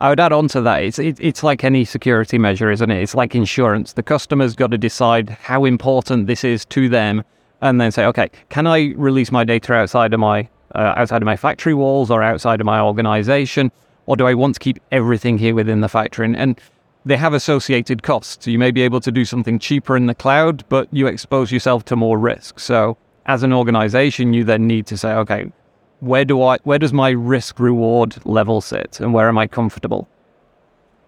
I 0.00 0.08
would 0.08 0.20
add 0.20 0.32
on 0.32 0.48
to 0.48 0.62
that. 0.62 0.82
It's 0.82 0.98
it, 0.98 1.18
it's 1.20 1.42
like 1.42 1.62
any 1.62 1.84
security 1.84 2.38
measure, 2.38 2.70
isn't 2.70 2.90
it? 2.90 3.02
It's 3.02 3.14
like 3.14 3.34
insurance. 3.34 3.92
The 3.92 4.02
customer's 4.02 4.54
got 4.56 4.70
to 4.70 4.78
decide 4.78 5.28
how 5.28 5.66
important 5.66 6.26
this 6.26 6.42
is 6.42 6.64
to 6.66 6.88
them, 6.88 7.22
and 7.60 7.80
then 7.80 7.92
say, 7.92 8.06
okay, 8.06 8.30
can 8.48 8.66
I 8.66 8.94
release 8.96 9.30
my 9.30 9.44
data 9.44 9.74
outside 9.74 10.14
of 10.14 10.20
my 10.20 10.48
uh, 10.74 10.94
outside 10.96 11.20
of 11.20 11.26
my 11.26 11.36
factory 11.36 11.74
walls 11.74 12.10
or 12.10 12.22
outside 12.22 12.60
of 12.60 12.66
my 12.66 12.80
organization, 12.80 13.70
or 14.06 14.16
do 14.16 14.26
I 14.26 14.34
want 14.34 14.54
to 14.54 14.60
keep 14.60 14.78
everything 14.90 15.36
here 15.36 15.54
within 15.54 15.82
the 15.82 15.88
factory? 15.88 16.24
And, 16.26 16.36
and 16.36 16.60
they 17.04 17.16
have 17.16 17.34
associated 17.34 18.02
costs. 18.02 18.46
You 18.46 18.58
may 18.58 18.70
be 18.70 18.82
able 18.82 19.00
to 19.00 19.12
do 19.12 19.24
something 19.24 19.58
cheaper 19.58 19.96
in 19.96 20.06
the 20.06 20.14
cloud, 20.14 20.64
but 20.68 20.88
you 20.92 21.06
expose 21.06 21.52
yourself 21.52 21.84
to 21.86 21.96
more 21.96 22.18
risk. 22.18 22.58
So 22.58 22.96
as 23.30 23.44
an 23.44 23.52
organization, 23.52 24.34
you 24.34 24.42
then 24.42 24.66
need 24.66 24.86
to 24.86 24.96
say, 24.96 25.12
okay, 25.22 25.52
where 26.00 26.24
do 26.24 26.42
I, 26.42 26.58
where 26.64 26.80
does 26.80 26.92
my 26.92 27.10
risk 27.10 27.60
reward 27.60 28.16
level 28.26 28.60
sit 28.60 28.98
and 29.00 29.14
where 29.14 29.28
am 29.28 29.38
I 29.38 29.46
comfortable? 29.46 30.08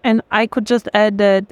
And 0.05 0.21
I 0.31 0.47
could 0.47 0.65
just 0.65 0.87
add 0.93 1.17
that 1.17 1.45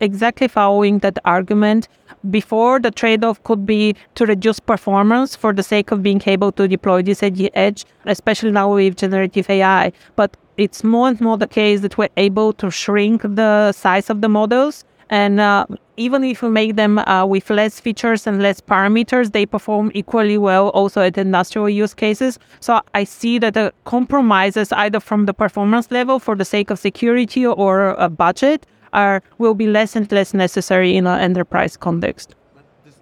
exactly 0.00 0.48
following 0.48 1.00
that 1.00 1.18
argument. 1.24 1.88
Before, 2.30 2.80
the 2.80 2.90
trade 2.90 3.24
off 3.24 3.42
could 3.42 3.66
be 3.66 3.94
to 4.14 4.24
reduce 4.26 4.60
performance 4.60 5.36
for 5.36 5.52
the 5.52 5.62
sake 5.62 5.90
of 5.90 6.02
being 6.02 6.22
able 6.26 6.52
to 6.52 6.66
deploy 6.66 7.02
this 7.02 7.22
at 7.22 7.34
the 7.34 7.50
edge, 7.54 7.84
especially 8.06 8.52
now 8.52 8.74
with 8.74 8.96
generative 8.96 9.50
AI. 9.50 9.92
But 10.16 10.36
it's 10.56 10.82
more 10.82 11.08
and 11.08 11.20
more 11.20 11.36
the 11.36 11.46
case 11.46 11.80
that 11.80 11.98
we're 11.98 12.16
able 12.16 12.52
to 12.54 12.70
shrink 12.70 13.22
the 13.22 13.72
size 13.72 14.08
of 14.10 14.20
the 14.22 14.28
models. 14.28 14.84
And 15.10 15.40
uh, 15.40 15.66
even 15.96 16.22
if 16.22 16.40
we 16.40 16.48
make 16.48 16.76
them 16.76 16.98
uh, 16.98 17.26
with 17.26 17.50
less 17.50 17.80
features 17.80 18.26
and 18.28 18.40
less 18.40 18.60
parameters, 18.60 19.32
they 19.32 19.44
perform 19.44 19.90
equally 19.92 20.38
well 20.38 20.68
also 20.68 21.02
at 21.02 21.18
industrial 21.18 21.68
use 21.68 21.94
cases. 21.94 22.38
So 22.60 22.80
I 22.94 23.04
see 23.04 23.38
that 23.40 23.54
the 23.54 23.74
compromises 23.84 24.72
either 24.72 25.00
from 25.00 25.26
the 25.26 25.34
performance 25.34 25.90
level 25.90 26.20
for 26.20 26.36
the 26.36 26.44
sake 26.44 26.70
of 26.70 26.78
security 26.78 27.44
or 27.44 27.90
a 27.90 28.08
budget 28.08 28.66
are 28.92 29.22
will 29.38 29.54
be 29.54 29.66
less 29.66 29.96
and 29.96 30.10
less 30.12 30.32
necessary 30.32 30.96
in 30.96 31.06
an 31.06 31.20
enterprise 31.20 31.76
context. 31.76 32.34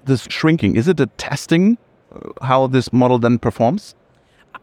This 0.05 0.27
shrinking 0.31 0.77
is 0.77 0.89
it 0.89 0.99
a 1.01 1.07
testing 1.19 1.77
uh, 2.13 2.21
how 2.43 2.67
this 2.67 2.91
model 2.91 3.19
then 3.19 3.39
performs? 3.39 3.95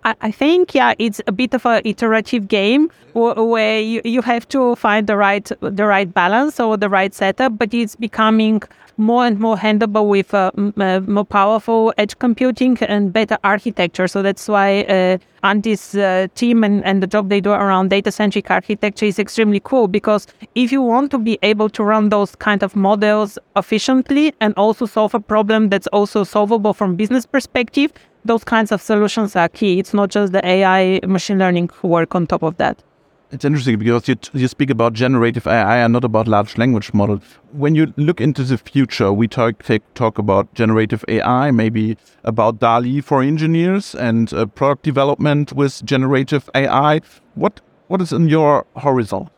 I, 0.06 0.32
think 0.32 0.76
yeah, 0.76 0.94
it's 1.00 1.20
a 1.26 1.32
bit 1.32 1.54
of 1.56 1.66
an 1.66 1.82
iterative 1.84 2.48
game 2.48 2.92
where 3.14 3.82
you, 3.82 4.02
you 4.06 4.22
have 4.22 4.48
to 4.50 4.76
find 4.76 5.08
the 5.08 5.18
right 5.18 5.50
the 5.62 5.86
right 5.86 6.14
balance 6.14 6.60
or 6.60 6.78
the 6.78 6.90
right 6.90 7.14
setup, 7.14 7.58
but 7.58 7.74
it's 7.74 7.96
becoming 7.96 8.62
more 8.98 9.26
and 9.26 9.40
more 9.40 9.58
handleable 9.58 10.08
with 10.08 10.34
uh, 10.34 10.52
uh, 10.78 11.00
more 11.02 11.26
powerful 11.26 11.94
edge 11.98 12.18
computing 12.20 12.78
and 12.82 13.12
better 13.12 13.38
architecture. 13.44 14.08
So 14.08 14.22
that's 14.22 14.48
why 14.48 14.82
uh, 14.84 15.18
Andy's 15.44 15.96
uh, 15.96 16.28
team 16.36 16.64
and, 16.64 16.84
and 16.86 17.04
the 17.04 17.08
job 17.08 17.30
they 17.30 17.42
do 17.42 17.52
around 17.52 17.90
data 17.90 18.12
centric 18.12 18.50
architecture 18.50 19.06
is 19.06 19.20
extremely 19.20 19.60
cool 19.60 19.88
because 19.88 20.28
if 20.56 20.72
you 20.72 20.82
want 20.82 21.12
to 21.12 21.18
be 21.18 21.38
able 21.44 21.70
to 21.70 21.84
run 21.84 22.10
those 22.10 22.36
kind 22.36 22.64
of 22.64 22.76
models 22.76 23.38
efficiently 23.56 24.34
and 24.42 24.54
also 24.56 24.86
solve 24.86 25.14
a 25.14 25.20
problem 25.20 25.70
that's 25.70 25.88
also 25.88 26.24
solvable 26.24 26.74
from 26.74 26.96
business 26.96 27.26
perspective, 27.26 27.92
those 28.24 28.44
kinds 28.44 28.72
of 28.72 28.82
solutions 28.82 29.36
are 29.36 29.50
key. 29.50 29.80
It's 29.80 29.94
not 29.94 30.10
just 30.10 30.34
the 30.34 30.46
AI 30.46 31.00
machine 31.06 31.38
learning 31.38 31.70
work 31.84 32.16
on 32.16 32.26
top 32.28 32.44
of 32.44 32.58
that. 32.58 32.82
It's 33.36 33.44
interesting 33.44 33.78
because 33.78 34.08
you, 34.08 34.16
you 34.32 34.48
speak 34.48 34.70
about 34.70 34.94
generative 34.94 35.46
AI 35.46 35.80
and 35.80 35.92
not 35.92 36.06
about 36.06 36.26
large 36.26 36.58
language 36.58 36.94
models. 36.94 37.22
When 37.52 37.76
you 37.76 37.94
look 37.98 38.22
into 38.22 38.44
the 38.44 38.58
future, 38.58 39.12
we 39.12 39.28
talk 39.28 39.62
take, 39.62 39.82
talk 39.94 40.18
about 40.18 40.54
generative 40.54 41.04
AI, 41.10 41.52
maybe 41.52 41.98
about 42.24 42.60
DALI 42.60 43.04
for 43.04 43.22
engineers 43.22 43.94
and 43.94 44.34
uh, 44.34 44.46
product 44.46 44.84
development 44.84 45.52
with 45.52 45.84
generative 45.84 46.50
AI. 46.56 47.02
What 47.34 47.60
what 47.88 48.02
is 48.02 48.14
in 48.14 48.30
your 48.30 48.66
horizon? 48.78 49.30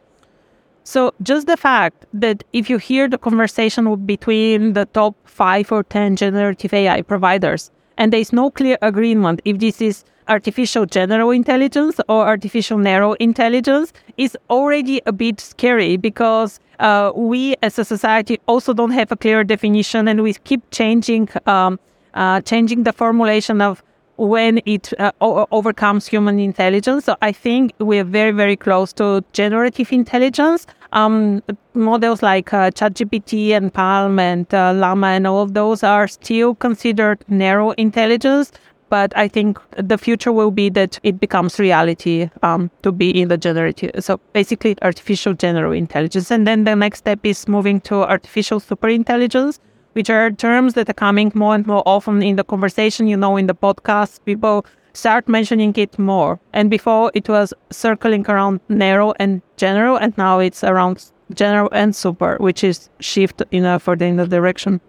So 0.83 1.11
just 1.23 1.47
the 1.47 1.57
fact 1.57 2.05
that 2.13 2.43
if 2.53 2.69
you 2.69 2.77
hear 2.77 3.09
the 3.09 3.17
conversation 3.17 4.05
between 4.05 4.73
the 4.73 4.85
top 4.85 5.15
five 5.25 5.71
or 5.71 5.81
ten 5.81 6.15
generative 6.15 6.71
AI 6.71 7.01
providers, 7.01 7.71
and 7.97 8.13
there 8.13 8.19
is 8.19 8.31
no 8.31 8.51
clear 8.51 8.77
agreement 8.83 9.41
if 9.43 9.57
this 9.57 9.81
is 9.81 10.05
artificial 10.27 10.85
general 10.85 11.31
intelligence 11.31 11.99
or 12.07 12.25
artificial 12.27 12.77
narrow 12.77 13.13
intelligence 13.13 13.93
is 14.17 14.37
already 14.49 15.01
a 15.05 15.11
bit 15.11 15.39
scary 15.39 15.97
because 15.97 16.59
uh, 16.79 17.11
we 17.15 17.55
as 17.63 17.79
a 17.79 17.85
society 17.85 18.39
also 18.47 18.73
don't 18.73 18.91
have 18.91 19.11
a 19.11 19.15
clear 19.15 19.43
definition 19.43 20.07
and 20.07 20.23
we 20.23 20.33
keep 20.33 20.61
changing 20.71 21.27
um, 21.45 21.79
uh, 22.13 22.41
changing 22.41 22.83
the 22.83 22.93
formulation 22.93 23.61
of 23.61 23.83
when 24.17 24.59
it 24.65 24.91
uh, 24.99 25.11
o- 25.21 25.47
overcomes 25.51 26.07
human 26.07 26.39
intelligence. 26.39 27.05
So 27.05 27.15
I 27.21 27.31
think 27.31 27.73
we're 27.79 28.03
very, 28.03 28.31
very 28.31 28.55
close 28.55 28.91
to 28.93 29.23
generative 29.33 29.91
intelligence. 29.91 30.65
Um, 30.91 31.43
models 31.73 32.23
like 32.23 32.53
uh, 32.53 32.71
ChatGPT 32.71 33.51
and 33.51 33.71
Palm 33.73 34.19
and 34.19 34.51
uh, 34.53 34.73
Llama 34.73 35.07
and 35.07 35.27
all 35.27 35.43
of 35.43 35.53
those 35.53 35.83
are 35.83 36.07
still 36.07 36.55
considered 36.55 37.23
narrow 37.27 37.71
intelligence. 37.71 38.51
But 38.89 39.15
I 39.17 39.27
think 39.27 39.59
the 39.71 39.97
future 39.97 40.31
will 40.31 40.51
be 40.51 40.69
that 40.69 40.99
it 41.03 41.19
becomes 41.19 41.59
reality 41.59 42.29
um, 42.41 42.71
to 42.83 42.91
be 42.91 43.09
in 43.09 43.27
the 43.27 43.37
generative. 43.37 43.91
So 43.99 44.19
basically, 44.33 44.75
artificial 44.81 45.33
general 45.33 45.73
intelligence. 45.73 46.31
And 46.31 46.47
then 46.47 46.63
the 46.63 46.75
next 46.75 46.99
step 46.99 47.19
is 47.23 47.47
moving 47.47 47.81
to 47.81 47.95
artificial 48.03 48.59
super 48.59 48.87
intelligence, 48.87 49.59
which 49.93 50.09
are 50.09 50.31
terms 50.31 50.73
that 50.75 50.89
are 50.89 50.93
coming 50.93 51.31
more 51.35 51.53
and 51.55 51.67
more 51.67 51.83
often 51.85 52.23
in 52.23 52.37
the 52.37 52.43
conversation. 52.43 53.07
You 53.07 53.17
know, 53.17 53.35
in 53.35 53.47
the 53.47 53.55
podcast, 53.55 54.23
people 54.25 54.65
start 54.93 55.27
mentioning 55.27 55.73
it 55.75 55.99
more. 55.99 56.39
And 56.53 56.69
before 56.69 57.11
it 57.13 57.29
was 57.29 57.53
circling 57.71 58.25
around 58.29 58.61
narrow 58.69 59.13
and 59.19 59.41
general, 59.57 59.97
and 59.97 60.17
now 60.17 60.39
it's 60.39 60.63
around 60.63 61.11
general 61.33 61.69
and 61.71 61.95
super, 61.95 62.37
which 62.39 62.63
is 62.63 62.89
shift 62.99 63.41
in 63.51 63.65
a 63.65 63.79
further 63.79 64.05
in 64.05 64.15
the 64.17 64.27
direction. 64.27 64.81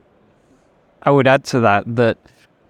I 1.03 1.11
would 1.11 1.27
add 1.27 1.45
to 1.45 1.61
that 1.61 1.85
that 1.97 2.19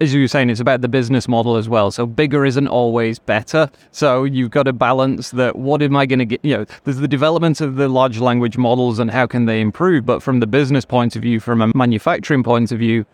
as 0.01 0.13
you 0.13 0.21
were 0.21 0.27
saying, 0.27 0.49
it's 0.49 0.59
about 0.59 0.81
the 0.81 0.87
business 0.87 1.27
model 1.27 1.57
as 1.57 1.67
well. 1.67 1.91
So 1.91 2.05
bigger 2.05 2.45
isn't 2.45 2.67
always 2.67 3.19
better. 3.19 3.69
So 3.91 4.23
you've 4.23 4.51
got 4.51 4.63
to 4.63 4.73
balance 4.73 5.31
that. 5.31 5.57
What 5.57 5.81
am 5.81 5.95
I 5.95 6.05
going 6.05 6.19
to 6.19 6.25
get? 6.25 6.43
You 6.43 6.57
know, 6.57 6.65
there's 6.83 6.97
the 6.97 7.07
development 7.07 7.59
of 7.59 7.75
the 7.75 7.89
large 7.89 8.19
language 8.19 8.57
models 8.57 8.99
and 8.99 9.11
how 9.11 9.27
can 9.27 9.45
they 9.45 9.59
improve. 9.59 10.05
But 10.05 10.23
from 10.23 10.39
the 10.39 10.47
business 10.47 10.85
point 10.85 11.15
of 11.15 11.21
view, 11.21 11.39
from 11.39 11.61
a 11.61 11.71
manufacturing 11.75 12.43
point 12.43 12.71
of 12.71 12.79
view, 12.79 13.05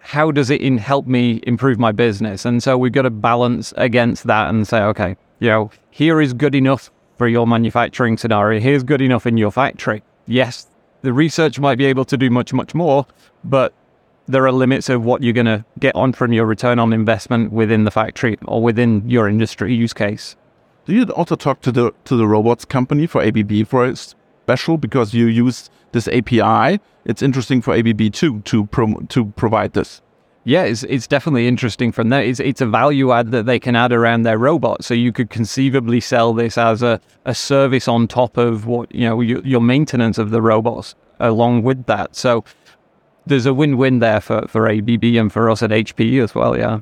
how 0.00 0.30
does 0.30 0.50
it 0.50 0.60
in 0.60 0.78
help 0.78 1.06
me 1.06 1.40
improve 1.46 1.78
my 1.78 1.92
business? 1.92 2.44
And 2.44 2.62
so 2.62 2.76
we've 2.76 2.92
got 2.92 3.02
to 3.02 3.10
balance 3.10 3.72
against 3.76 4.24
that 4.24 4.50
and 4.50 4.66
say, 4.68 4.80
okay, 4.82 5.16
you 5.40 5.48
know, 5.48 5.70
here 5.90 6.20
is 6.20 6.34
good 6.34 6.54
enough 6.54 6.90
for 7.16 7.26
your 7.26 7.46
manufacturing 7.46 8.16
scenario. 8.16 8.60
Here's 8.60 8.82
good 8.82 9.00
enough 9.00 9.26
in 9.26 9.36
your 9.36 9.50
factory. 9.50 10.02
Yes, 10.26 10.68
the 11.02 11.12
research 11.12 11.58
might 11.58 11.78
be 11.78 11.86
able 11.86 12.04
to 12.04 12.16
do 12.16 12.30
much, 12.30 12.52
much 12.52 12.74
more, 12.74 13.06
but 13.44 13.72
there 14.28 14.46
are 14.46 14.52
limits 14.52 14.88
of 14.88 15.04
what 15.04 15.22
you're 15.22 15.32
going 15.32 15.46
to 15.46 15.64
get 15.78 15.94
on 15.94 16.12
from 16.12 16.32
your 16.32 16.46
return 16.46 16.78
on 16.78 16.92
investment 16.92 17.52
within 17.52 17.84
the 17.84 17.90
factory 17.90 18.36
or 18.44 18.62
within 18.62 19.08
your 19.08 19.28
industry 19.28 19.74
use 19.74 19.92
case. 19.92 20.36
Do 20.84 20.94
you 20.94 21.04
also 21.04 21.34
talk 21.34 21.60
to 21.62 21.72
the 21.72 21.92
to 22.04 22.16
the 22.16 22.26
robots 22.26 22.64
company 22.64 23.06
for 23.06 23.22
ABB 23.22 23.66
for 23.66 23.84
a 23.84 23.96
special 23.96 24.78
because 24.78 25.12
you 25.12 25.26
use 25.26 25.70
this 25.92 26.08
API? 26.08 26.80
It's 27.04 27.22
interesting 27.22 27.60
for 27.62 27.74
ABB 27.74 28.12
too 28.12 28.40
to 28.40 28.66
pro- 28.66 29.00
to 29.08 29.26
provide 29.36 29.72
this. 29.72 30.02
Yeah, 30.44 30.62
it's, 30.62 30.82
it's 30.84 31.06
definitely 31.06 31.46
interesting 31.46 31.92
from 31.92 32.08
there. 32.08 32.22
It's, 32.22 32.40
it's 32.40 32.62
a 32.62 32.66
value 32.66 33.12
add 33.12 33.32
that 33.32 33.44
they 33.44 33.58
can 33.58 33.76
add 33.76 33.92
around 33.92 34.22
their 34.22 34.38
robot. 34.38 34.82
So 34.82 34.94
you 34.94 35.12
could 35.12 35.28
conceivably 35.28 36.00
sell 36.00 36.32
this 36.32 36.56
as 36.56 36.82
a, 36.82 37.02
a 37.26 37.34
service 37.34 37.86
on 37.86 38.08
top 38.08 38.38
of 38.38 38.64
what, 38.64 38.94
you 38.94 39.06
know, 39.06 39.20
your, 39.20 39.40
your 39.44 39.60
maintenance 39.60 40.16
of 40.16 40.30
the 40.30 40.40
robots 40.40 40.94
along 41.20 41.64
with 41.64 41.84
that. 41.84 42.16
So 42.16 42.44
there's 43.28 43.46
a 43.46 43.54
win-win 43.54 44.00
there 44.00 44.20
for, 44.20 44.46
for 44.48 44.68
ABB 44.68 45.04
and 45.16 45.32
for 45.32 45.50
us 45.50 45.62
at 45.62 45.70
HPE 45.70 46.22
as 46.22 46.34
well, 46.34 46.56
yeah. 46.56 46.80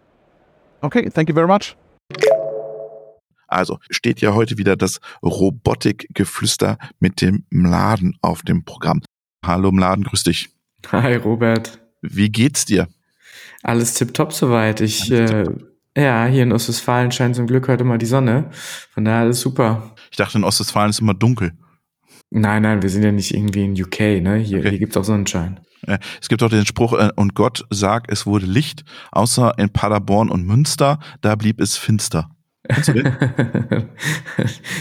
Okay, 0.82 1.08
thank 1.08 1.28
you 1.28 1.34
very 1.34 1.46
much. 1.46 1.76
Also 3.48 3.78
steht 3.90 4.20
ja 4.20 4.34
heute 4.34 4.58
wieder 4.58 4.76
das 4.76 5.00
Robotikgeflüster 5.22 6.78
mit 6.98 7.20
dem 7.20 7.44
Mladen 7.50 8.18
auf 8.20 8.42
dem 8.42 8.64
Programm. 8.64 9.02
Hallo 9.44 9.70
Mladen, 9.70 10.04
grüß 10.04 10.24
dich. 10.24 10.48
Hi 10.90 11.14
Robert. 11.14 11.80
Wie 12.02 12.28
geht's 12.28 12.64
dir? 12.64 12.88
Alles 13.62 13.94
tipptopp 13.94 14.32
soweit. 14.32 14.80
Ich, 14.80 15.10
äh, 15.10 15.44
ja, 15.96 16.26
hier 16.26 16.42
in 16.42 16.52
Ostwestfalen 16.52 17.12
scheint 17.12 17.36
zum 17.36 17.46
Glück 17.46 17.68
heute 17.68 17.84
mal 17.84 17.98
die 17.98 18.06
Sonne. 18.06 18.50
Von 18.92 19.04
daher 19.04 19.20
alles 19.20 19.40
super. 19.40 19.94
Ich 20.10 20.16
dachte, 20.16 20.38
in 20.38 20.44
Ostwestfalen 20.44 20.90
ist 20.90 21.00
immer 21.00 21.14
dunkel. 21.14 21.52
Nein, 22.30 22.62
nein, 22.62 22.82
wir 22.82 22.90
sind 22.90 23.02
ja 23.02 23.12
nicht 23.12 23.32
irgendwie 23.32 23.64
in 23.64 23.80
UK, 23.80 24.22
ne? 24.22 24.36
Hier, 24.36 24.58
okay. 24.58 24.70
hier 24.70 24.78
gibt's 24.78 24.96
auch 24.96 25.04
Sonnenschein. 25.04 25.60
Es 26.20 26.28
gibt 26.28 26.42
auch 26.42 26.50
den 26.50 26.66
Spruch, 26.66 26.92
äh, 26.92 27.10
und 27.16 27.34
Gott 27.34 27.64
sagt, 27.70 28.10
es 28.10 28.26
wurde 28.26 28.46
Licht, 28.46 28.84
außer 29.12 29.54
in 29.58 29.70
Paderborn 29.70 30.28
und 30.28 30.44
Münster, 30.46 30.98
da 31.20 31.34
blieb 31.34 31.60
es 31.60 31.76
finster. 31.76 32.30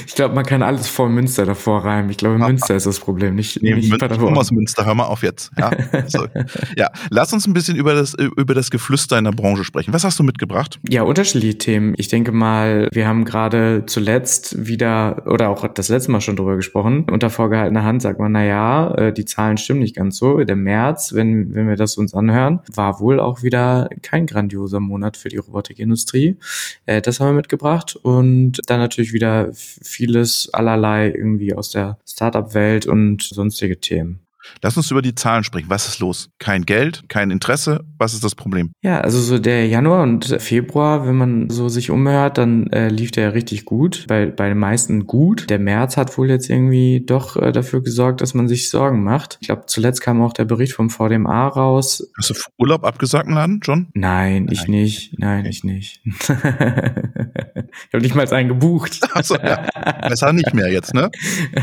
ich 0.06 0.16
glaube, 0.16 0.36
man 0.36 0.46
kann 0.46 0.62
alles 0.64 0.88
vor 0.88 1.10
Münster 1.10 1.46
davor 1.46 1.86
reimen. 1.86 2.10
Ich 2.10 2.18
glaube, 2.18 2.38
Münster 2.38 2.76
ist 2.76 2.86
das 2.86 3.00
Problem, 3.00 3.36
nicht, 3.36 3.62
nee, 3.62 3.76
nicht 3.76 3.98
Paderborn. 3.98 4.38
aus 4.38 4.52
Münster, 4.52 4.86
hör 4.86 4.96
mal 4.96 5.06
auf 5.06 5.24
jetzt. 5.24 5.52
Ja, 5.58 5.72
so. 6.08 6.26
ja, 6.76 6.90
lass 7.10 7.34
uns 7.34 7.48
ein 7.48 7.54
bisschen 7.54 7.76
über 7.76 7.94
das, 7.94 8.14
über 8.14 8.54
das 8.54 8.72
Geflüster 8.72 9.18
in 9.18 9.26
der 9.26 9.32
Branche 9.32 9.64
sprechen. 9.64 9.94
Was 9.94 10.04
hast 10.04 10.20
du 10.20 10.24
mitgebracht? 10.24 10.80
Ja, 10.90 11.04
unterschiedliche 11.04 11.58
Themen. 11.58 11.94
Ich 11.98 12.08
denke 12.08 12.32
mal, 12.32 12.90
wir 12.92 13.08
haben 13.08 13.26
gerade 13.26 13.84
zuletzt 13.86 14.68
wieder, 14.68 15.24
oder 15.28 15.50
auch 15.50 15.68
das 15.68 15.90
letzte 15.90 16.12
Mal 16.12 16.22
schon 16.22 16.36
drüber 16.36 16.56
gesprochen, 16.56 17.06
unter 17.12 17.30
vorgehaltener 17.30 17.84
Hand 17.84 18.02
sagt 18.02 18.20
man, 18.20 18.32
na 18.32 18.44
ja, 18.44 18.94
äh, 18.96 19.14
die 19.14 19.26
Zahlen 19.26 19.58
stimmen 19.58 19.82
nicht 19.82 19.96
ganz 19.96 20.18
so. 20.18 20.44
Der 20.44 20.56
März, 20.56 21.14
wenn, 21.14 21.54
wenn 21.54 21.68
wir 21.68 21.76
das 21.76 21.98
uns 21.98 22.14
anhören, 22.14 22.62
war 22.74 23.00
wohl 23.00 23.20
auch 23.20 23.44
wieder 23.44 23.90
kein 24.02 24.26
grandioser 24.26 24.80
Monat 24.80 25.18
für 25.18 25.30
die 25.30 25.38
Robotikindustrie. 25.38 26.38
Äh, 26.86 27.02
das 27.02 27.20
haben 27.20 27.30
wir 27.30 27.34
mitgebracht 27.34 27.75
gemacht 27.76 27.96
und 27.96 28.62
dann 28.68 28.80
natürlich 28.80 29.14
wieder 29.14 29.52
vieles 29.54 30.50
allerlei 30.54 31.08
irgendwie 31.08 31.54
aus 31.54 31.72
der 31.72 31.98
Startup-Welt 32.08 32.86
und 32.86 33.24
sonstige 33.24 33.80
Themen. 33.80 34.25
Lass 34.62 34.78
uns 34.78 34.92
über 34.92 35.02
die 35.02 35.16
Zahlen 35.16 35.44
sprechen. 35.44 35.70
Was 35.70 35.88
ist 35.88 36.00
los? 36.00 36.30
Kein 36.40 36.66
Geld, 36.66 37.04
kein 37.08 37.32
Interesse. 37.32 37.86
Was 37.98 38.14
ist 38.14 38.24
das 38.24 38.36
Problem? 38.36 38.72
Ja, 38.82 39.02
also 39.02 39.20
so 39.20 39.40
der 39.40 39.68
Januar 39.68 40.04
und 40.04 40.26
Februar, 40.40 41.08
wenn 41.08 41.16
man 41.16 41.50
so 41.50 41.70
sich 41.70 41.90
umhört, 41.90 42.38
dann 42.38 42.68
äh, 42.68 42.90
lief 42.90 43.12
der 43.12 43.34
richtig 43.34 43.66
gut. 43.66 44.06
Bei, 44.08 44.26
bei 44.28 44.50
den 44.50 44.58
meisten 44.58 45.08
gut. 45.08 45.50
Der 45.50 45.60
März 45.60 45.98
hat 45.98 46.18
wohl 46.18 46.30
jetzt 46.30 46.50
irgendwie 46.50 47.04
doch 47.06 47.36
äh, 47.36 47.52
dafür 47.52 47.82
gesorgt, 47.82 48.22
dass 48.22 48.34
man 48.34 48.48
sich 48.48 48.70
Sorgen 48.70 49.04
macht. 49.04 49.38
Ich 49.42 49.48
glaube, 49.48 49.64
zuletzt 49.68 50.02
kam 50.02 50.22
auch 50.22 50.34
der 50.34 50.46
Bericht 50.46 50.74
vom 50.74 50.90
VDMA 50.90 51.48
raus. 51.48 52.08
Hast 52.18 52.30
du 52.30 52.34
Urlaub 52.58 52.84
abgesagt, 52.84 53.30
Laden, 53.30 53.60
John? 53.64 53.88
Nein, 53.94 54.48
ich 54.52 54.68
nicht. 54.68 55.18
Nein, 55.20 55.42
okay. 55.42 55.50
ich 55.50 55.64
nicht. 55.64 56.02
ich 56.06 56.34
habe 56.34 58.02
nicht 58.02 58.16
mal 58.16 58.32
einen 58.34 58.50
gebucht. 58.50 59.00
Achso, 59.14 59.36
ja. 59.36 59.68
Besser 60.08 60.34
nicht 60.34 60.54
mehr 60.54 60.72
jetzt, 60.72 60.94
ne? 60.94 61.10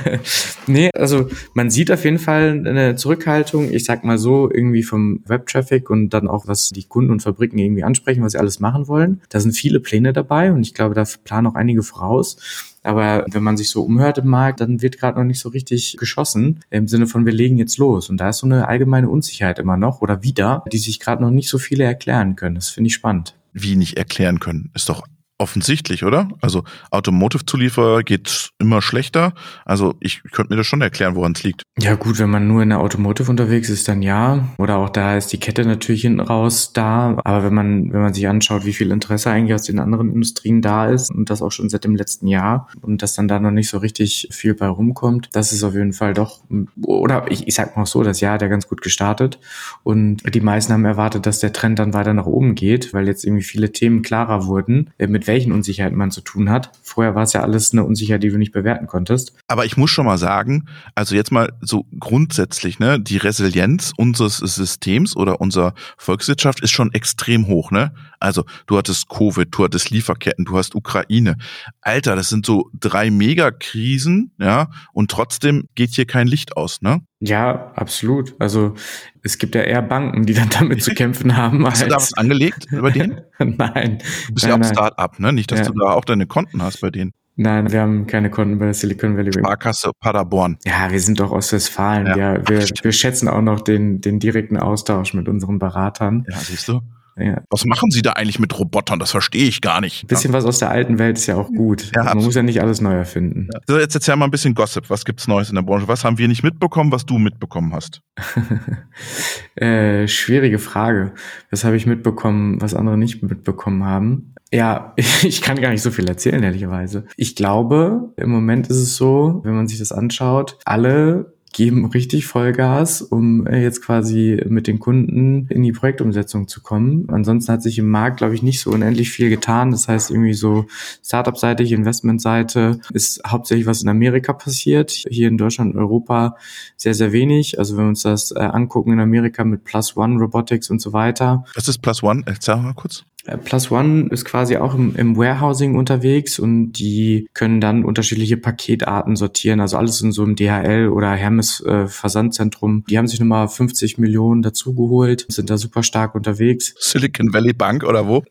nee, 0.67 0.91
also 0.95 1.29
man 1.55 1.71
sieht 1.71 1.91
auf 1.91 2.05
jeden 2.05 2.19
Fall 2.19 2.63
eine 2.73 2.97
Zurückhaltung, 2.97 3.71
ich 3.71 3.85
sag 3.85 4.05
mal 4.05 4.19
so, 4.19 4.51
irgendwie 4.51 4.83
vom 4.83 5.21
Web-Traffic 5.27 5.91
und 5.91 6.11
dann 6.11 6.29
auch, 6.29 6.47
was 6.47 6.71
die 6.71 6.85
Kunden 6.85 7.11
und 7.11 7.23
Fabriken 7.23 7.59
irgendwie 7.59 7.85
ansprechen, 7.85 8.23
was 8.23 8.33
sie 8.33 8.39
alles 8.39 8.61
machen 8.61 8.89
wollen. 8.89 9.21
Da 9.29 9.41
sind 9.41 9.53
viele 9.53 9.81
Pläne 9.81 10.13
dabei 10.13 10.53
und 10.53 10.63
ich 10.63 10.75
glaube, 10.75 10.95
da 10.95 11.05
planen 11.25 11.47
auch 11.47 11.55
einige 11.55 11.83
voraus. 11.83 12.37
Aber 12.83 13.25
wenn 13.31 13.43
man 13.43 13.57
sich 13.57 13.71
so 13.71 13.83
umhört 13.85 14.19
im 14.19 14.27
Markt, 14.27 14.61
dann 14.61 14.83
wird 14.83 14.99
gerade 14.99 15.19
noch 15.19 15.25
nicht 15.25 15.39
so 15.39 15.49
richtig 15.49 15.97
geschossen 15.99 16.61
im 16.71 16.89
Sinne 16.89 17.07
von 17.07 17.25
wir 17.25 17.33
legen 17.33 17.57
jetzt 17.57 17.79
los. 17.79 18.11
Und 18.11 18.17
da 18.19 18.31
ist 18.31 18.39
so 18.39 18.47
eine 18.47 18.67
allgemeine 18.69 19.09
Unsicherheit 19.09 19.59
immer 19.59 19.77
noch 19.77 20.01
oder 20.01 20.23
wieder, 20.23 20.65
die 20.73 20.79
sich 20.79 20.99
gerade 20.99 21.23
noch 21.23 21.31
nicht 21.31 21.49
so 21.49 21.59
viele 21.59 21.85
erklären 21.85 22.35
können. 22.35 22.57
Das 22.57 22.71
finde 22.71 22.89
ich 22.89 22.95
spannend. 22.95 23.37
Wie 23.53 23.77
nicht 23.77 23.97
erklären 23.99 24.41
können? 24.41 24.71
Ist 24.75 24.89
doch 24.89 25.05
offensichtlich, 25.43 26.05
oder? 26.05 26.29
Also 26.41 26.65
Automotive-Zulieferer 26.91 28.03
geht 28.05 28.51
immer 28.59 28.81
schlechter. 28.81 29.35
Also 29.65 29.95
ich 30.01 30.23
könnte 30.31 30.53
mir 30.53 30.57
das 30.57 30.67
schon 30.67 30.81
erklären, 30.81 31.17
woran 31.17 31.33
es 31.33 31.43
liegt. 31.43 31.63
Ja 31.79 31.97
gut, 31.97 32.19
wenn 32.19 32.31
man 32.31 32.47
nur 32.47 32.63
in 32.63 32.69
der 32.69 32.81
Automotive 32.81 33.31
unterwegs 33.31 33.69
ist, 33.69 33.89
dann 33.89 34.03
ja. 34.03 34.49
Oder 34.59 34.79
auch 34.79 34.89
da 34.89 35.17
ist 35.17 35.33
die 35.33 35.41
Kette 35.41 35.65
natürlich 35.65 36.03
hinten 36.03 36.21
raus 36.21 36.73
da. 36.73 37.19
Aber 37.25 37.45
wenn 37.45 37.55
man, 37.55 37.93
wenn 37.93 38.01
man 38.01 38.15
sich 38.15 38.29
anschaut, 38.29 38.65
wie 38.65 38.73
viel 38.73 38.91
Interesse 38.93 39.31
eigentlich 39.31 39.55
aus 39.55 39.65
den 39.65 39.79
anderen 39.79 40.13
Industrien 40.13 40.63
da 40.63 40.87
ist 40.87 41.11
und 41.11 41.29
das 41.29 41.43
auch 41.43 41.51
schon 41.51 41.69
seit 41.69 41.85
dem 41.85 41.97
letzten 41.97 42.29
Jahr 42.29 42.69
und 42.81 43.03
dass 43.03 43.15
dann 43.15 43.29
da 43.29 43.41
noch 43.41 43.51
nicht 43.51 43.69
so 43.69 43.79
richtig 43.79 44.29
viel 44.31 44.55
bei 44.55 44.69
rumkommt, 44.69 45.29
das 45.33 45.53
ist 45.53 45.65
auf 45.65 45.75
jeden 45.75 45.93
Fall 45.93 46.15
doch, 46.15 46.41
oder 46.83 47.27
ich, 47.31 47.49
ich 47.49 47.55
sag 47.55 47.77
mal 47.77 47.87
so, 47.87 48.03
das 48.03 48.21
Jahr 48.21 48.35
hat 48.35 48.43
ja 48.43 48.49
ganz 48.49 48.69
gut 48.69 48.83
gestartet 48.83 49.41
und 49.83 50.23
die 50.33 50.41
meisten 50.41 50.73
haben 50.73 50.85
erwartet, 50.85 51.27
dass 51.27 51.41
der 51.41 51.53
Trend 51.53 51.79
dann 51.79 51.95
weiter 51.95 52.15
nach 52.15 52.27
oben 52.27 52.55
geht, 52.55 52.95
weil 52.95 53.07
jetzt 53.07 53.25
irgendwie 53.25 53.43
viele 53.43 53.73
Themen 53.73 54.03
klarer 54.03 54.47
wurden, 54.47 54.91
mit 54.99 55.27
welchen 55.33 55.53
Unsicherheiten 55.53 55.97
man 55.97 56.11
zu 56.11 56.21
tun 56.21 56.51
hat. 56.51 56.73
Vorher 56.83 57.15
war 57.15 57.23
es 57.23 57.33
ja 57.33 57.41
alles 57.41 57.73
eine 57.73 57.85
Unsicherheit, 57.85 58.23
die 58.23 58.29
du 58.29 58.37
nicht 58.37 58.53
bewerten 58.53 58.87
konntest. 58.87 59.33
Aber 59.49 59.65
ich 59.65 59.79
muss 59.79 59.89
schon 59.89 60.05
mal 60.05 60.19
sagen, 60.19 60.67
also 60.95 61.15
jetzt 61.15 61.33
mal 61.33 61.55
so 61.63 61.87
grundsätzlich, 61.99 62.79
ne, 62.79 63.01
die 63.01 63.17
Resilienz 63.17 63.93
unseres 63.97 64.37
Systems 64.37 65.17
oder 65.17 65.41
unserer 65.41 65.73
Volkswirtschaft 65.97 66.61
ist 66.61 66.73
schon 66.73 66.93
extrem 66.93 67.47
hoch, 67.47 67.71
ne? 67.71 67.95
Also 68.23 68.45
du 68.67 68.79
hattest 68.79 69.09
Covid, 69.09 69.49
du 69.51 69.65
hattest 69.65 69.91
Lieferketten, 69.91 70.45
du 70.45 70.57
hast 70.57 70.75
Ukraine. 70.75 71.37
Alter, 71.81 72.17
das 72.17 72.29
sind 72.29 72.47
so 72.47 72.71
drei 72.79 73.11
Megakrisen, 73.11 74.33
ja, 74.39 74.69
und 74.93 75.11
trotzdem 75.11 75.69
geht 75.75 75.91
hier 75.91 76.07
kein 76.07 76.27
Licht 76.27 76.57
aus, 76.57 76.83
ne? 76.83 77.01
Ja, 77.21 77.73
absolut. 77.75 78.35
Also 78.41 78.75
es 79.23 79.39
gibt 79.39 79.55
ja 79.55 79.63
eher 79.63 79.83
Banken, 79.83 80.27
die 80.27 80.35
dann 80.35 80.51
damit 80.51 80.83
zu 80.83 80.91
kämpfen 80.95 81.37
haben. 81.37 81.67
Hast 81.67 81.83
du 81.83 81.89
da 81.89 81.97
was 81.97 82.15
angelegt 82.15 82.67
über 82.71 82.91
den? 82.91 83.21
nein. 83.39 83.99
Du 84.29 84.35
bist 84.35 84.47
ja 84.47 84.59
auch 84.59 84.65
Start-up, 84.65 85.19
ne? 85.19 85.33
Nicht, 85.33 85.51
dass 85.53 85.61
ja. 85.61 85.67
du 85.67 85.75
da 85.79 85.93
auch 85.93 86.05
deine 86.05 86.27
Konten 86.27 86.63
hast 86.63 86.81
bei 86.81 86.91
denen. 86.91 87.13
Nein, 87.35 87.73
wir 87.73 87.81
haben 87.81 88.07
keine 88.07 88.31
Konten 88.31 88.59
bei 88.59 88.67
der 88.67 88.75
Silicon 88.75 89.17
Valley 89.17 89.31
Bank. 89.31 89.47
Sparkasse 89.47 89.91
Paderborn. 89.99 90.59
Ja, 90.65 90.91
wir 90.91 91.01
sind 91.01 91.19
doch 91.19 91.33
aus 91.33 91.53
Westfalen. 91.53 92.07
Ja. 92.07 92.17
Wir, 92.17 92.43
wir, 92.47 92.69
wir 92.83 92.93
schätzen 92.93 93.27
auch 93.27 93.41
noch 93.41 93.61
den, 93.61 94.01
den 94.01 94.19
direkten 94.19 94.59
Austausch 94.59 95.15
mit 95.15 95.29
unseren 95.29 95.59
Beratern. 95.59 96.27
Ja, 96.29 96.37
siehst 96.37 96.69
du? 96.69 96.83
Ja. 97.17 97.43
Was 97.51 97.65
machen 97.65 97.91
Sie 97.91 98.03
da 98.03 98.13
eigentlich 98.13 98.39
mit 98.39 98.59
Robotern? 98.59 98.99
Das 98.99 99.11
verstehe 99.11 99.45
ich 99.45 99.61
gar 99.61 99.81
nicht. 99.81 100.05
Ein 100.05 100.07
bisschen 100.07 100.33
was 100.33 100.45
aus 100.45 100.59
der 100.59 100.71
alten 100.71 100.99
Welt 100.99 101.19
ist 101.19 101.27
ja 101.27 101.37
auch 101.37 101.49
gut. 101.49 101.91
Ja, 101.95 102.05
Man 102.05 102.19
muss 102.19 102.35
ja 102.35 102.43
nicht 102.43 102.61
alles 102.61 102.81
neu 102.81 102.95
erfinden. 102.95 103.49
So, 103.67 103.79
jetzt 103.79 103.95
erzähl 103.95 104.17
mal 104.17 104.27
ein 104.27 104.31
bisschen 104.31 104.55
Gossip. 104.55 104.89
Was 104.89 105.05
gibt's 105.05 105.29
Neues 105.29 105.49
in 105.49 105.57
der 105.57 105.63
Branche? 105.63 105.89
Was 105.89 106.05
haben 106.05 106.19
wir 106.19 106.29
nicht 106.29 106.43
mitbekommen, 106.43 106.91
was 106.93 107.05
du 107.05 107.19
mitbekommen 107.19 107.75
hast? 107.75 108.03
äh, 109.57 110.09
schwierige 110.09 110.59
Frage. 110.59 111.13
Was 111.51 111.65
habe 111.65 111.77
ich 111.77 111.87
mitbekommen, 111.87 112.61
was 112.61 112.75
andere 112.75 112.97
nicht 112.97 113.23
mitbekommen 113.23 113.85
haben? 113.85 114.35
Ja, 114.53 114.95
ich 115.23 115.43
kann 115.43 115.61
gar 115.61 115.71
nicht 115.71 115.83
so 115.83 115.91
viel 115.91 116.09
erzählen, 116.09 116.43
ehrlicherweise. 116.43 117.07
Ich 117.17 117.35
glaube, 117.37 118.13
im 118.17 118.31
Moment 118.31 118.69
ist 118.69 118.77
es 118.77 118.97
so, 118.97 119.41
wenn 119.45 119.55
man 119.55 119.67
sich 119.67 119.79
das 119.79 119.93
anschaut, 119.93 120.59
alle 120.65 121.32
geben 121.53 121.85
richtig 121.87 122.27
Vollgas, 122.27 123.03
um 123.03 123.47
äh, 123.47 123.63
jetzt 123.63 123.83
quasi 123.83 124.43
mit 124.49 124.67
den 124.67 124.79
Kunden 124.79 125.47
in 125.49 125.63
die 125.63 125.73
Projektumsetzung 125.73 126.49
zu 126.49 126.63
kommen. 126.63 127.09
Ansonsten 127.11 127.53
hat 127.53 127.63
sich 127.63 127.79
im 127.79 127.89
Markt, 127.89 128.19
glaube 128.19 128.35
ich, 128.35 128.43
nicht 128.43 128.61
so 128.61 128.71
unendlich 128.71 129.11
viel 129.11 129.29
getan. 129.29 129.71
Das 129.71 129.89
heißt, 129.89 130.11
irgendwie 130.11 130.35
so 130.35 130.67
Startup-seitig, 131.05 131.73
Investment-Seite 131.73 132.81
ist 132.93 133.21
hauptsächlich 133.27 133.67
was 133.67 133.83
in 133.83 133.89
Amerika 133.89 134.33
passiert. 134.33 134.91
Hier 134.91 135.29
in 135.29 135.39
Deutschland 135.39 135.75
und 135.75 135.81
Europa 135.81 136.37
sehr, 136.77 136.95
sehr 136.95 137.13
wenig. 137.13 137.59
Also 137.59 137.77
wenn 137.77 137.85
wir 137.85 137.89
uns 137.89 138.03
das 138.03 138.33
äh, 138.33 138.41
angucken 138.41 138.93
in 138.93 139.01
Amerika 139.01 139.45
mit 139.45 139.65
Plus 139.65 139.97
One 139.97 140.19
Robotics 140.19 140.71
und 140.71 140.81
so 140.81 140.93
weiter. 140.93 141.45
Was 141.55 141.69
ist 141.69 141.79
Plus 141.79 142.03
One? 142.03 142.23
Erzähl 142.27 142.57
mal 142.57 142.75
kurz. 142.75 143.05
Äh, 143.27 143.39
Plus 143.39 143.71
One 143.71 144.09
ist 144.11 144.25
quasi 144.25 144.57
auch 144.57 144.75
im, 144.75 144.97
im, 144.97 145.17
Warehousing 145.17 145.77
unterwegs 145.77 146.39
und 146.39 146.73
die 146.73 147.29
können 147.35 147.61
dann 147.61 147.85
unterschiedliche 147.85 148.37
Paketarten 148.37 149.17
sortieren, 149.17 149.61
also 149.61 149.77
alles 149.77 150.01
in 150.01 150.13
so 150.13 150.23
einem 150.23 150.37
DHL 150.37 150.89
oder 150.89 151.13
Hermes 151.13 151.61
äh, 151.65 151.87
Versandzentrum. 151.87 152.85
Die 152.89 152.99
haben 152.99 153.07
sich 153.07 153.21
nochmal 153.21 153.49
50 153.49 153.99
Millionen 153.99 154.43
dazugeholt, 154.43 155.27
sind 155.29 155.51
da 155.51 155.59
super 155.59 155.83
stark 155.83 156.15
unterwegs. 156.15 156.75
Silicon 156.79 157.33
Valley 157.33 157.53
Bank 157.53 157.85
oder 157.85 158.09
wo? 158.09 158.25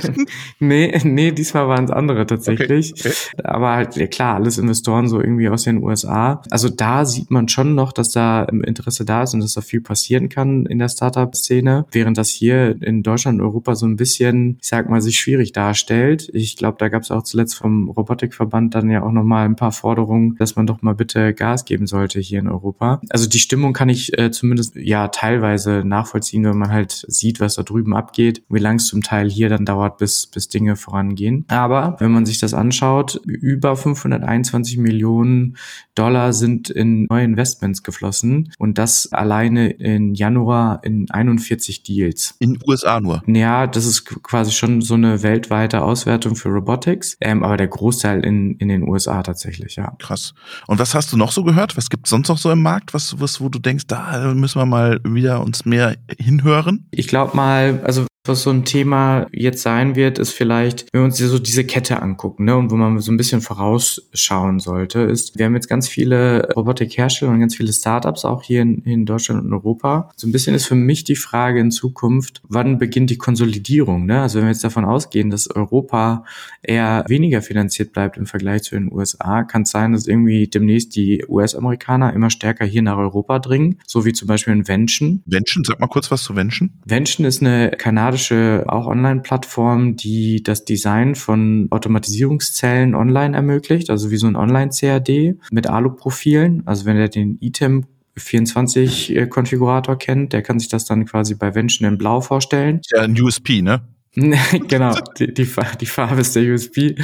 nee, 0.58 0.98
nee, 1.04 1.30
diesmal 1.30 1.68
waren 1.68 1.84
es 1.84 1.90
andere 1.90 2.26
tatsächlich. 2.26 2.92
Okay, 2.92 3.08
okay. 3.08 3.44
Aber 3.44 3.72
halt, 3.72 3.96
ja 3.96 4.06
klar, 4.06 4.36
alles 4.36 4.58
Investoren 4.58 5.08
so 5.08 5.20
irgendwie 5.20 5.48
aus 5.48 5.64
den 5.64 5.82
USA. 5.82 6.42
Also 6.50 6.68
da 6.68 7.04
sieht 7.04 7.30
man 7.30 7.48
schon 7.48 7.74
noch, 7.74 7.92
dass 7.92 8.10
da 8.10 8.44
Interesse 8.44 9.04
da 9.04 9.22
ist 9.22 9.34
und 9.34 9.40
dass 9.40 9.54
da 9.54 9.60
viel 9.60 9.80
passieren 9.80 10.28
kann 10.28 10.66
in 10.66 10.78
der 10.78 10.88
Startup-Szene, 10.88 11.86
während 11.92 12.18
das 12.18 12.30
hier 12.30 12.76
in 12.82 13.02
Deutschland 13.02 13.40
und 13.40 13.46
Europa 13.46 13.74
so 13.74 13.86
ein 13.86 13.96
bisschen 13.96 14.31
bisschen, 14.32 14.58
ich 14.60 14.68
sag 14.68 14.88
mal, 14.88 15.00
sich 15.00 15.18
schwierig 15.18 15.52
darstellt. 15.52 16.28
Ich 16.32 16.56
glaube, 16.56 16.76
da 16.78 16.88
gab 16.88 17.02
es 17.02 17.10
auch 17.10 17.22
zuletzt 17.22 17.54
vom 17.54 17.88
Robotikverband 17.88 18.74
dann 18.74 18.90
ja 18.90 19.02
auch 19.02 19.12
nochmal 19.12 19.44
ein 19.44 19.56
paar 19.56 19.72
Forderungen, 19.72 20.36
dass 20.36 20.56
man 20.56 20.66
doch 20.66 20.82
mal 20.82 20.94
bitte 20.94 21.34
Gas 21.34 21.64
geben 21.64 21.86
sollte 21.86 22.20
hier 22.20 22.40
in 22.40 22.48
Europa. 22.48 23.00
Also 23.10 23.28
die 23.28 23.38
Stimmung 23.38 23.72
kann 23.72 23.88
ich 23.88 24.18
äh, 24.18 24.30
zumindest 24.30 24.76
ja 24.76 25.08
teilweise 25.08 25.82
nachvollziehen, 25.84 26.44
wenn 26.44 26.58
man 26.58 26.70
halt 26.70 27.04
sieht, 27.08 27.40
was 27.40 27.54
da 27.54 27.62
drüben 27.62 27.94
abgeht, 27.94 28.42
wie 28.48 28.58
lang 28.58 28.76
es 28.76 28.86
zum 28.86 29.02
Teil 29.02 29.30
hier 29.30 29.48
dann 29.48 29.64
dauert, 29.64 29.98
bis, 29.98 30.26
bis 30.26 30.48
Dinge 30.48 30.76
vorangehen. 30.76 31.44
Aber 31.48 31.96
wenn 31.98 32.12
man 32.12 32.26
sich 32.26 32.38
das 32.38 32.54
anschaut, 32.54 33.20
über 33.24 33.76
521 33.76 34.78
Millionen 34.78 35.56
Dollar 35.94 36.32
sind 36.32 36.70
in 36.70 37.06
neue 37.10 37.24
Investments 37.24 37.82
geflossen 37.82 38.52
und 38.58 38.78
das 38.78 39.12
alleine 39.12 39.70
in 39.70 40.14
Januar 40.14 40.80
in 40.84 41.10
41 41.10 41.82
Deals. 41.82 42.34
In 42.38 42.58
USA 42.66 43.00
nur? 43.00 43.22
Ja, 43.26 43.66
das 43.66 43.86
ist 43.86 44.04
quasi 44.22 44.52
schon 44.52 44.80
so 44.80 44.94
eine 44.94 45.22
weltweite 45.22 45.82
Auswertung 45.82 46.36
für 46.36 46.48
Robotics, 46.48 47.16
ähm, 47.20 47.42
aber 47.42 47.56
der 47.56 47.68
Großteil 47.68 48.24
in, 48.24 48.56
in 48.56 48.68
den 48.68 48.88
USA 48.88 49.22
tatsächlich, 49.22 49.76
ja. 49.76 49.92
Krass. 49.98 50.34
Und 50.66 50.78
was 50.78 50.94
hast 50.94 51.12
du 51.12 51.16
noch 51.16 51.32
so 51.32 51.44
gehört? 51.44 51.76
Was 51.76 51.90
gibt 51.90 52.06
es 52.06 52.10
sonst 52.10 52.28
noch 52.28 52.38
so 52.38 52.50
im 52.50 52.62
Markt, 52.62 52.94
was, 52.94 53.20
was, 53.20 53.40
wo 53.40 53.48
du 53.48 53.58
denkst, 53.58 53.86
da 53.86 54.32
müssen 54.34 54.60
wir 54.60 54.66
mal 54.66 55.00
wieder 55.04 55.42
uns 55.42 55.64
mehr 55.64 55.96
hinhören? 56.18 56.86
Ich 56.90 57.08
glaube 57.08 57.36
mal, 57.36 57.80
also 57.84 58.06
was 58.24 58.42
so 58.42 58.50
ein 58.50 58.64
Thema 58.64 59.26
jetzt 59.32 59.62
sein 59.62 59.96
wird, 59.96 60.18
ist 60.18 60.30
vielleicht, 60.30 60.86
wenn 60.92 61.00
wir 61.00 61.04
uns 61.06 61.18
so 61.18 61.38
diese 61.40 61.64
Kette 61.64 62.00
angucken, 62.02 62.44
ne, 62.44 62.56
und 62.56 62.70
wo 62.70 62.76
man 62.76 62.98
so 63.00 63.10
ein 63.10 63.16
bisschen 63.16 63.40
vorausschauen 63.40 64.60
sollte, 64.60 65.00
ist, 65.00 65.38
wir 65.38 65.46
haben 65.46 65.54
jetzt 65.54 65.68
ganz 65.68 65.88
viele 65.88 66.48
Robotikhersteller 66.54 67.32
und 67.32 67.40
ganz 67.40 67.56
viele 67.56 67.72
Startups 67.72 68.24
auch 68.24 68.42
hier 68.42 68.62
in, 68.62 68.82
in 68.84 69.06
Deutschland 69.06 69.44
und 69.44 69.52
Europa. 69.52 70.10
So 70.16 70.28
ein 70.28 70.32
bisschen 70.32 70.54
ist 70.54 70.66
für 70.66 70.76
mich 70.76 71.02
die 71.02 71.16
Frage 71.16 71.58
in 71.58 71.72
Zukunft, 71.72 72.42
wann 72.48 72.78
beginnt 72.78 73.10
die 73.10 73.18
Konsolidierung, 73.18 74.06
ne? 74.06 74.22
Also 74.22 74.38
wenn 74.38 74.46
wir 74.46 74.52
jetzt 74.52 74.64
davon 74.64 74.84
ausgehen, 74.84 75.30
dass 75.30 75.50
Europa 75.50 76.24
eher 76.62 77.04
weniger 77.08 77.42
finanziert 77.42 77.92
bleibt 77.92 78.16
im 78.16 78.26
Vergleich 78.26 78.62
zu 78.62 78.76
den 78.76 78.92
USA, 78.92 79.42
kann 79.42 79.62
es 79.62 79.70
sein, 79.70 79.92
dass 79.92 80.06
irgendwie 80.06 80.46
demnächst 80.46 80.94
die 80.94 81.24
US-Amerikaner 81.28 82.12
immer 82.12 82.30
stärker 82.30 82.64
hier 82.64 82.82
nach 82.82 82.98
Europa 82.98 83.40
dringen, 83.40 83.80
so 83.86 84.04
wie 84.04 84.12
zum 84.12 84.28
Beispiel 84.28 84.52
in 84.52 84.68
Vention. 84.68 85.22
Vention, 85.26 85.64
sag 85.64 85.80
mal 85.80 85.88
kurz 85.88 86.10
was 86.12 86.22
zu 86.22 86.36
Vention. 86.36 86.70
Vention 86.84 87.26
ist 87.26 87.42
eine 87.42 87.72
kanadische 87.76 88.11
kanadische 88.12 88.64
auch 88.66 88.86
Online-Plattform, 88.86 89.96
die 89.96 90.42
das 90.42 90.64
Design 90.64 91.14
von 91.14 91.68
Automatisierungszellen 91.70 92.94
online 92.94 93.34
ermöglicht, 93.34 93.90
also 93.90 94.10
wie 94.10 94.16
so 94.16 94.26
ein 94.26 94.36
Online-CAD 94.36 95.36
mit 95.50 95.66
Alu-Profilen. 95.66 96.62
Also 96.66 96.84
wenn 96.84 96.96
er 96.96 97.08
den 97.08 97.38
Item 97.40 97.86
24 98.16 99.30
Konfigurator 99.30 99.96
kennt, 99.96 100.32
der 100.32 100.42
kann 100.42 100.58
sich 100.58 100.68
das 100.68 100.84
dann 100.84 101.06
quasi 101.06 101.34
bei 101.34 101.54
Vention 101.54 101.88
in 101.88 101.96
Blau 101.96 102.20
vorstellen. 102.20 102.80
Ja, 102.92 103.02
ein 103.02 103.18
USP, 103.18 103.62
ne? 103.62 103.82
genau, 104.68 104.94
die, 105.18 105.32
die, 105.32 105.48
die, 105.80 105.86
Farbe 105.86 106.20
ist 106.20 106.36
der 106.36 106.52
USB. 106.52 107.00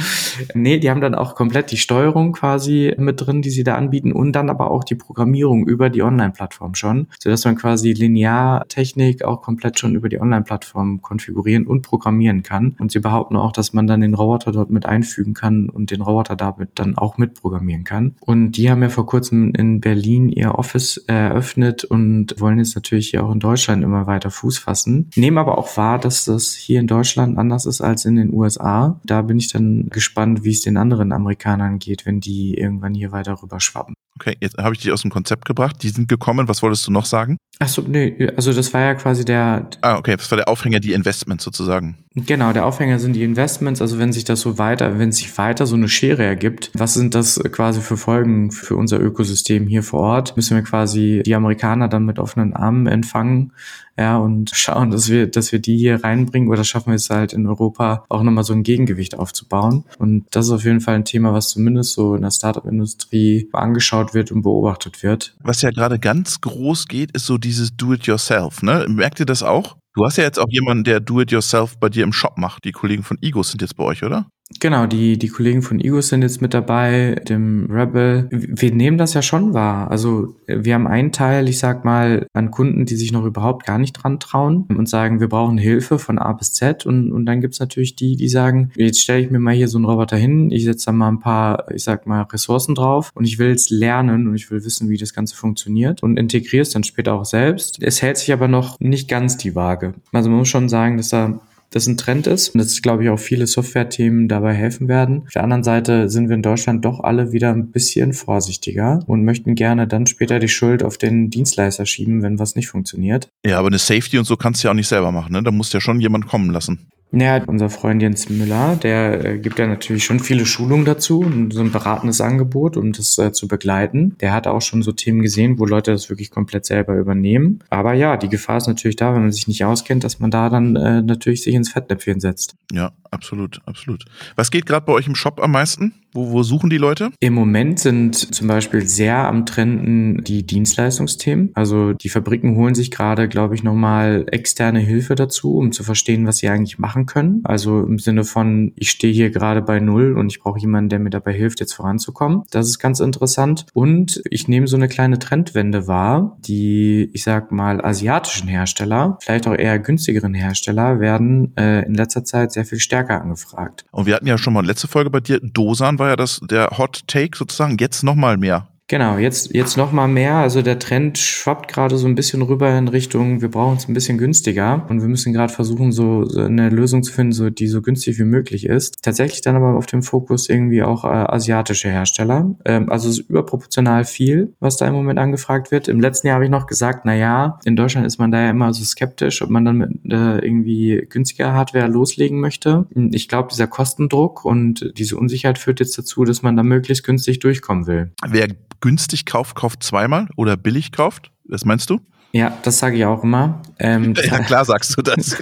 Nee, 0.53 0.77
die 0.77 0.91
haben 0.91 1.01
dann 1.01 1.15
auch 1.15 1.33
komplett 1.33 1.71
die 1.71 1.77
Steuerung 1.77 2.33
quasi 2.33 2.93
mit 2.99 3.25
drin, 3.25 3.41
die 3.41 3.49
sie 3.49 3.63
da 3.63 3.73
anbieten 3.73 4.11
und 4.11 4.33
dann 4.33 4.47
aber 4.47 4.69
auch 4.69 4.83
die 4.83 4.93
Programmierung 4.93 5.65
über 5.65 5.89
die 5.89 6.03
Online-Plattform 6.03 6.75
schon, 6.75 7.07
sodass 7.17 7.45
man 7.45 7.55
quasi 7.55 7.93
Lineartechnik 7.93 9.23
auch 9.23 9.41
komplett 9.41 9.79
schon 9.79 9.95
über 9.95 10.07
die 10.07 10.21
Online-Plattform 10.21 11.01
konfigurieren 11.01 11.65
und 11.65 11.81
programmieren 11.81 12.43
kann. 12.43 12.75
Und 12.79 12.91
sie 12.91 12.99
behaupten 12.99 13.37
auch, 13.37 13.53
dass 13.53 13.73
man 13.73 13.87
dann 13.87 14.01
den 14.01 14.13
Roboter 14.13 14.51
dort 14.51 14.69
mit 14.69 14.85
einfügen 14.85 15.33
kann 15.33 15.67
und 15.67 15.89
den 15.89 16.01
Roboter 16.01 16.35
damit 16.35 16.69
dann 16.75 16.95
auch 16.95 17.17
mitprogrammieren 17.17 17.85
kann. 17.85 18.17
Und 18.19 18.51
die 18.51 18.69
haben 18.69 18.83
ja 18.83 18.89
vor 18.89 19.07
kurzem 19.07 19.51
in 19.57 19.81
Berlin 19.81 20.29
ihr 20.29 20.53
Office 20.53 20.97
eröffnet 21.07 21.85
und 21.85 22.39
wollen 22.39 22.59
jetzt 22.59 22.75
natürlich 22.75 23.09
hier 23.09 23.25
auch 23.25 23.31
in 23.31 23.39
Deutschland 23.39 23.83
immer 23.83 24.05
weiter 24.05 24.29
Fuß 24.29 24.59
fassen. 24.59 25.09
Nehmen 25.15 25.39
aber 25.39 25.57
auch 25.57 25.75
wahr, 25.75 25.97
dass 25.97 26.25
das 26.25 26.53
hier 26.53 26.79
in 26.79 26.85
Deutschland 26.85 26.98
Deutschland 26.99 27.37
anders 27.37 27.65
ist 27.65 27.79
als 27.79 28.03
in 28.03 28.17
den 28.17 28.33
USA. 28.33 28.99
Da 29.05 29.21
bin 29.21 29.37
ich 29.37 29.47
dann 29.47 29.87
gespannt, 29.87 30.43
wie 30.43 30.51
es 30.51 30.59
den 30.59 30.75
anderen 30.75 31.13
Amerikanern 31.13 31.79
geht, 31.79 32.05
wenn 32.05 32.19
die 32.19 32.55
irgendwann 32.55 32.93
hier 32.93 33.13
weiter 33.13 33.41
rüber 33.41 33.61
schwappen. 33.61 33.95
Okay, 34.19 34.35
jetzt 34.41 34.57
habe 34.57 34.75
ich 34.75 34.81
dich 34.81 34.91
aus 34.91 35.01
dem 35.01 35.11
Konzept 35.11 35.45
gebracht. 35.45 35.77
Die 35.81 35.89
sind 35.89 36.09
gekommen. 36.09 36.49
Was 36.49 36.61
wolltest 36.61 36.85
du 36.85 36.91
noch 36.91 37.05
sagen? 37.05 37.37
Achso, 37.59 37.81
nee, 37.87 38.27
also 38.35 38.51
das 38.51 38.73
war 38.73 38.81
ja 38.81 38.93
quasi 38.95 39.23
der. 39.23 39.69
Ah, 39.81 39.97
okay, 39.97 40.17
das 40.17 40.29
war 40.29 40.35
der 40.35 40.49
Aufhänger, 40.49 40.81
die 40.81 40.91
Investments 40.91 41.45
sozusagen. 41.45 41.97
Genau, 42.15 42.51
der 42.51 42.65
Aufhänger 42.65 42.99
sind 42.99 43.13
die 43.13 43.23
Investments. 43.23 43.81
Also 43.81 43.97
wenn 43.97 44.11
sich 44.11 44.25
das 44.25 44.41
so 44.41 44.57
weiter, 44.57 44.99
wenn 44.99 45.13
sich 45.13 45.37
weiter 45.37 45.65
so 45.65 45.75
eine 45.75 45.87
Schere 45.87 46.25
ergibt, 46.25 46.69
was 46.73 46.95
sind 46.95 47.15
das 47.15 47.41
quasi 47.51 47.79
für 47.79 47.95
Folgen 47.95 48.51
für 48.51 48.75
unser 48.75 48.99
Ökosystem 48.99 49.67
hier 49.67 49.83
vor 49.83 50.01
Ort? 50.01 50.35
Müssen 50.35 50.57
wir 50.57 50.63
quasi 50.63 51.21
die 51.25 51.35
Amerikaner 51.35 51.87
dann 51.87 52.03
mit 52.03 52.19
offenen 52.19 52.53
Armen 52.53 52.87
empfangen? 52.87 53.53
ja, 53.99 54.17
und 54.17 54.51
schauen, 54.53 54.91
dass 54.91 55.09
wir, 55.09 55.27
dass 55.27 55.51
wir 55.51 55.59
die 55.59 55.77
hier 55.77 56.01
reinbringen 56.01 56.49
oder 56.49 56.63
schaffen 56.63 56.91
wir 56.91 56.95
es 56.95 57.09
halt 57.09 57.33
in 57.33 57.45
Europa 57.45 58.05
auch 58.07 58.23
nochmal 58.23 58.45
so 58.45 58.53
ein 58.53 58.63
Gegengewicht 58.63 59.19
aufzubauen. 59.19 59.83
Und 59.97 60.25
das 60.31 60.45
ist 60.45 60.51
auf 60.53 60.63
jeden 60.63 60.79
Fall 60.79 60.95
ein 60.95 61.03
Thema, 61.03 61.33
was 61.33 61.49
zumindest 61.49 61.93
so 61.93 62.15
in 62.15 62.21
der 62.21 62.31
Startup-Industrie 62.31 63.49
angeschaut 63.51 64.08
wird 64.13 64.31
und 64.31 64.41
beobachtet 64.41 65.03
wird. 65.03 65.35
Was 65.41 65.61
ja 65.61 65.71
gerade 65.71 65.99
ganz 65.99 66.41
groß 66.41 66.87
geht, 66.87 67.11
ist 67.11 67.25
so 67.25 67.37
dieses 67.37 67.75
Do-it-yourself, 67.75 68.61
ne? 68.61 68.85
Merkt 68.87 69.19
ihr 69.19 69.25
das 69.25 69.43
auch? 69.43 69.77
Du 69.95 70.05
hast 70.05 70.17
ja 70.17 70.23
jetzt 70.23 70.39
auch 70.39 70.49
jemanden, 70.49 70.83
der 70.83 70.99
Do-it-yourself 70.99 71.77
bei 71.79 71.89
dir 71.89 72.03
im 72.03 72.13
Shop 72.13 72.37
macht. 72.37 72.63
Die 72.63 72.71
Kollegen 72.71 73.03
von 73.03 73.17
Egos 73.21 73.51
sind 73.51 73.61
jetzt 73.61 73.75
bei 73.75 73.83
euch, 73.83 74.03
oder? 74.03 74.29
Genau, 74.59 74.87
die, 74.87 75.19
die 75.19 75.27
Kollegen 75.27 75.61
von 75.61 75.79
Ego 75.79 76.01
sind 76.01 76.23
jetzt 76.23 76.41
mit 76.41 76.55
dabei, 76.55 77.21
dem 77.29 77.69
Rebel. 77.69 78.27
Wir 78.31 78.73
nehmen 78.73 78.97
das 78.97 79.13
ja 79.13 79.21
schon 79.21 79.53
wahr. 79.53 79.91
Also 79.91 80.35
wir 80.47 80.73
haben 80.73 80.87
einen 80.87 81.11
Teil, 81.11 81.47
ich 81.47 81.59
sag 81.59 81.85
mal, 81.85 82.25
an 82.33 82.49
Kunden, 82.49 82.85
die 82.85 82.95
sich 82.95 83.11
noch 83.11 83.25
überhaupt 83.25 83.67
gar 83.67 83.77
nicht 83.77 83.93
dran 83.93 84.19
trauen 84.19 84.65
und 84.75 84.89
sagen, 84.89 85.19
wir 85.19 85.29
brauchen 85.29 85.59
Hilfe 85.59 85.99
von 85.99 86.17
A 86.17 86.33
bis 86.33 86.53
Z. 86.53 86.87
Und, 86.87 87.11
und 87.11 87.27
dann 87.27 87.41
gibt's 87.41 87.59
natürlich 87.59 87.95
die, 87.95 88.15
die 88.15 88.27
sagen, 88.27 88.71
jetzt 88.75 89.01
stelle 89.01 89.21
ich 89.21 89.29
mir 89.29 89.39
mal 89.39 89.53
hier 89.53 89.67
so 89.67 89.77
einen 89.77 89.85
Roboter 89.85 90.17
hin, 90.17 90.49
ich 90.49 90.63
setze 90.63 90.87
da 90.87 90.91
mal 90.93 91.09
ein 91.09 91.19
paar, 91.19 91.71
ich 91.71 91.83
sag 91.83 92.07
mal, 92.07 92.23
Ressourcen 92.23 92.73
drauf 92.73 93.11
und 93.13 93.25
ich 93.25 93.37
will 93.37 93.49
jetzt 93.49 93.69
lernen 93.69 94.27
und 94.27 94.35
ich 94.35 94.49
will 94.49 94.65
wissen, 94.65 94.89
wie 94.89 94.97
das 94.97 95.13
Ganze 95.13 95.35
funktioniert 95.35 96.01
und 96.01 96.17
integriere 96.17 96.63
es 96.63 96.71
dann 96.71 96.83
später 96.83 97.13
auch 97.13 97.25
selbst. 97.25 97.77
Es 97.81 98.01
hält 98.01 98.17
sich 98.17 98.33
aber 98.33 98.47
noch 98.47 98.79
nicht 98.79 99.07
ganz 99.07 99.37
die 99.37 99.53
Waage. 99.53 99.78
Also 100.11 100.29
man 100.29 100.39
muss 100.39 100.49
schon 100.49 100.69
sagen, 100.69 100.97
dass 100.97 101.09
da 101.09 101.39
das 101.71 101.87
ein 101.87 101.97
Trend 101.97 102.27
ist 102.27 102.49
und 102.49 102.59
dass, 102.59 102.81
glaube 102.81 103.03
ich, 103.03 103.09
auch 103.09 103.19
viele 103.19 103.45
Software-Themen 103.45 104.27
dabei 104.27 104.53
helfen 104.53 104.87
werden. 104.87 105.23
Auf 105.25 105.33
der 105.33 105.43
anderen 105.43 105.63
Seite 105.63 106.09
sind 106.09 106.29
wir 106.29 106.35
in 106.35 106.41
Deutschland 106.41 106.83
doch 106.83 107.01
alle 107.01 107.31
wieder 107.31 107.51
ein 107.51 107.71
bisschen 107.71 108.13
vorsichtiger 108.13 108.99
und 109.05 109.23
möchten 109.23 109.55
gerne 109.55 109.87
dann 109.87 110.07
später 110.07 110.39
die 110.39 110.47
Schuld 110.47 110.83
auf 110.83 110.97
den 110.97 111.29
Dienstleister 111.29 111.85
schieben, 111.85 112.23
wenn 112.23 112.39
was 112.39 112.55
nicht 112.55 112.67
funktioniert. 112.67 113.29
Ja, 113.45 113.59
aber 113.59 113.67
eine 113.67 113.77
Safety 113.77 114.17
und 114.17 114.25
so 114.25 114.35
kannst 114.35 114.63
du 114.63 114.67
ja 114.67 114.71
auch 114.71 114.75
nicht 114.75 114.87
selber 114.87 115.11
machen, 115.11 115.33
ne? 115.33 115.43
Da 115.43 115.51
muss 115.51 115.71
ja 115.71 115.79
schon 115.79 115.99
jemand 115.99 116.27
kommen 116.27 116.49
lassen. 116.49 116.87
Ja, 117.11 117.43
unser 117.45 117.69
Freund 117.69 118.01
Jens 118.01 118.29
Müller, 118.29 118.75
der 118.75 119.25
äh, 119.25 119.39
gibt 119.39 119.57
ja 119.57 119.65
natürlich 119.65 120.03
schon 120.03 120.19
viele 120.19 120.45
Schulungen 120.45 120.85
dazu 120.85 121.21
und 121.21 121.51
so 121.51 121.61
ein 121.61 121.71
beratendes 121.71 122.21
Angebot, 122.21 122.77
um 122.77 122.91
das 122.91 123.17
äh, 123.17 123.31
zu 123.31 123.47
begleiten. 123.47 124.15
Der 124.19 124.31
hat 124.31 124.45
auch 124.45 124.61
schon 124.61 124.83
so 124.83 124.91
Themen 124.91 125.21
gesehen, 125.21 125.57
wo 125.57 125.65
Leute 125.65 125.91
das 125.91 126.09
wirklich 126.09 126.29
komplett 126.29 126.65
selber 126.65 126.95
übernehmen. 126.95 127.59
Aber 127.69 127.93
ja, 127.93 128.15
die 128.15 128.29
Gefahr 128.29 128.57
ist 128.57 128.67
natürlich 128.67 128.95
da, 128.95 129.15
wenn 129.15 129.23
man 129.23 129.31
sich 129.31 129.47
nicht 129.47 129.65
auskennt, 129.65 130.03
dass 130.03 130.19
man 130.19 130.29
da 130.29 130.49
dann 130.49 130.75
äh, 130.75 131.01
natürlich 131.01 131.41
sich 131.41 131.55
ins 131.55 131.71
Fettnäpfchen 131.71 132.19
setzt. 132.19 132.55
Ja, 132.71 132.91
absolut, 133.09 133.59
absolut. 133.65 134.05
Was 134.35 134.51
geht 134.51 134.67
gerade 134.67 134.85
bei 134.85 134.93
euch 134.93 135.07
im 135.07 135.15
Shop 135.15 135.41
am 135.41 135.51
meisten? 135.51 135.93
Wo, 136.11 136.31
wo 136.31 136.41
suchen 136.41 136.71
die 136.71 136.77
Leute? 136.77 137.11
Im 137.19 137.33
Moment 137.35 137.79
sind 137.79 138.15
zum 138.15 138.47
Beispiel 138.47 138.87
sehr 138.87 139.27
am 139.27 139.45
Trenden 139.45 140.23
die 140.23 140.43
Dienstleistungsthemen. 140.43 141.51
Also 141.53 141.93
die 141.93 142.09
Fabriken 142.09 142.55
holen 142.55 142.73
sich 142.73 142.89
gerade, 142.89 143.27
glaube 143.27 143.53
ich, 143.53 143.63
nochmal 143.63 144.25
externe 144.31 144.79
Hilfe 144.79 145.13
dazu, 145.13 145.55
um 145.57 145.71
zu 145.71 145.83
verstehen, 145.83 146.25
was 146.25 146.37
sie 146.37 146.49
eigentlich 146.49 146.79
machen 146.79 146.98
können. 147.05 147.41
Also 147.43 147.81
im 147.81 147.99
Sinne 147.99 148.23
von, 148.23 148.71
ich 148.75 148.91
stehe 148.91 149.13
hier 149.13 149.29
gerade 149.29 149.61
bei 149.61 149.79
Null 149.79 150.17
und 150.17 150.31
ich 150.31 150.39
brauche 150.39 150.59
jemanden, 150.59 150.89
der 150.89 150.99
mir 150.99 151.09
dabei 151.09 151.33
hilft, 151.33 151.59
jetzt 151.59 151.73
voranzukommen. 151.73 152.43
Das 152.51 152.67
ist 152.67 152.79
ganz 152.79 152.99
interessant. 152.99 153.65
Und 153.73 154.21
ich 154.29 154.47
nehme 154.47 154.67
so 154.67 154.75
eine 154.75 154.87
kleine 154.87 155.19
Trendwende 155.19 155.87
wahr. 155.87 156.37
Die, 156.39 157.09
ich 157.13 157.23
sag 157.23 157.51
mal, 157.51 157.83
asiatischen 157.83 158.47
Hersteller, 158.47 159.17
vielleicht 159.21 159.47
auch 159.47 159.55
eher 159.55 159.79
günstigeren 159.79 160.33
Hersteller, 160.33 160.99
werden 160.99 161.55
äh, 161.57 161.85
in 161.85 161.93
letzter 161.93 162.23
Zeit 162.23 162.51
sehr 162.51 162.65
viel 162.65 162.79
stärker 162.79 163.21
angefragt. 163.21 163.85
Und 163.91 164.05
wir 164.05 164.15
hatten 164.15 164.27
ja 164.27 164.37
schon 164.37 164.53
mal 164.53 164.65
letzte 164.65 164.87
Folge 164.87 165.09
bei 165.09 165.19
dir, 165.19 165.39
Dosan 165.41 165.99
war 165.99 166.09
ja 166.09 166.15
das 166.15 166.39
der 166.49 166.77
Hot 166.77 167.07
Take 167.07 167.37
sozusagen, 167.37 167.77
jetzt 167.79 168.03
nochmal 168.03 168.37
mehr. 168.37 168.67
Genau, 168.89 169.19
jetzt, 169.19 169.53
jetzt 169.53 169.77
noch 169.77 169.91
mal 169.91 170.07
mehr. 170.07 170.33
Also 170.33 170.63
der 170.63 170.79
Trend 170.79 171.19
schwappt 171.19 171.71
gerade 171.71 171.95
so 171.95 172.07
ein 172.07 172.15
bisschen 172.15 172.41
rüber 172.41 172.75
in 172.75 172.87
Richtung, 172.87 173.39
wir 173.39 173.51
brauchen 173.51 173.77
es 173.77 173.87
ein 173.87 173.93
bisschen 173.93 174.17
günstiger 174.17 174.83
und 174.89 175.01
wir 175.01 175.07
müssen 175.07 175.31
gerade 175.31 175.53
versuchen, 175.53 175.91
so, 175.91 176.25
so 176.25 176.41
eine 176.41 176.69
Lösung 176.69 177.03
zu 177.03 177.13
finden, 177.13 177.31
so, 177.31 177.51
die 177.51 177.67
so 177.67 177.83
günstig 177.83 178.17
wie 178.17 178.23
möglich 178.23 178.65
ist. 178.65 179.03
Tatsächlich 179.03 179.41
dann 179.41 179.55
aber 179.55 179.75
auf 179.75 179.85
dem 179.85 180.01
Fokus 180.01 180.49
irgendwie 180.49 180.81
auch 180.81 181.05
äh, 181.05 181.07
asiatische 181.07 181.87
Hersteller. 181.87 182.55
Ähm, 182.65 182.89
also 182.89 183.09
es 183.09 183.19
ist 183.19 183.29
überproportional 183.29 184.05
viel, 184.05 184.53
was 184.59 184.77
da 184.77 184.87
im 184.87 184.95
Moment 184.95 185.19
angefragt 185.19 185.69
wird. 185.69 185.87
Im 185.87 185.99
letzten 185.99 186.25
Jahr 186.25 186.35
habe 186.35 186.45
ich 186.45 186.51
noch 186.51 186.65
gesagt, 186.65 187.01
na 187.05 187.13
ja, 187.13 187.59
in 187.65 187.75
Deutschland 187.75 188.07
ist 188.07 188.17
man 188.17 188.31
da 188.31 188.41
ja 188.41 188.49
immer 188.49 188.73
so 188.73 188.83
skeptisch, 188.83 189.43
ob 189.43 189.51
man 189.51 189.65
dann 189.65 189.77
mit 189.77 189.91
äh, 190.11 190.39
irgendwie 190.39 191.05
günstiger 191.07 191.53
Hardware 191.53 191.87
loslegen 191.87 192.39
möchte. 192.39 192.87
Ich 193.11 193.27
glaube, 193.27 193.49
dieser 193.51 193.67
Kostendruck 193.67 194.45
und 194.45 194.91
diese 194.97 195.15
Unsicherheit 195.15 195.59
führt 195.59 195.79
jetzt 195.79 195.95
dazu, 195.95 196.23
dass 196.23 196.41
man 196.41 196.57
da 196.57 196.63
möglichst 196.63 197.03
günstig 197.03 197.37
durchkommen 197.37 197.85
will. 197.85 198.09
Wer 198.27 198.47
günstig 198.81 199.25
kauft, 199.25 199.55
kauft 199.55 199.83
zweimal 199.83 200.27
oder 200.35 200.57
billig 200.57 200.91
kauft? 200.91 201.31
Was 201.45 201.65
meinst 201.65 201.89
du? 201.89 201.99
Ja, 202.31 202.55
das 202.61 202.77
sage 202.77 202.95
ich 202.95 203.05
auch 203.05 203.23
immer. 203.23 203.59
Ähm, 203.79 204.13
ja, 204.23 204.39
klar 204.43 204.63
sagst 204.63 204.95
du 204.95 205.01
das. 205.01 205.41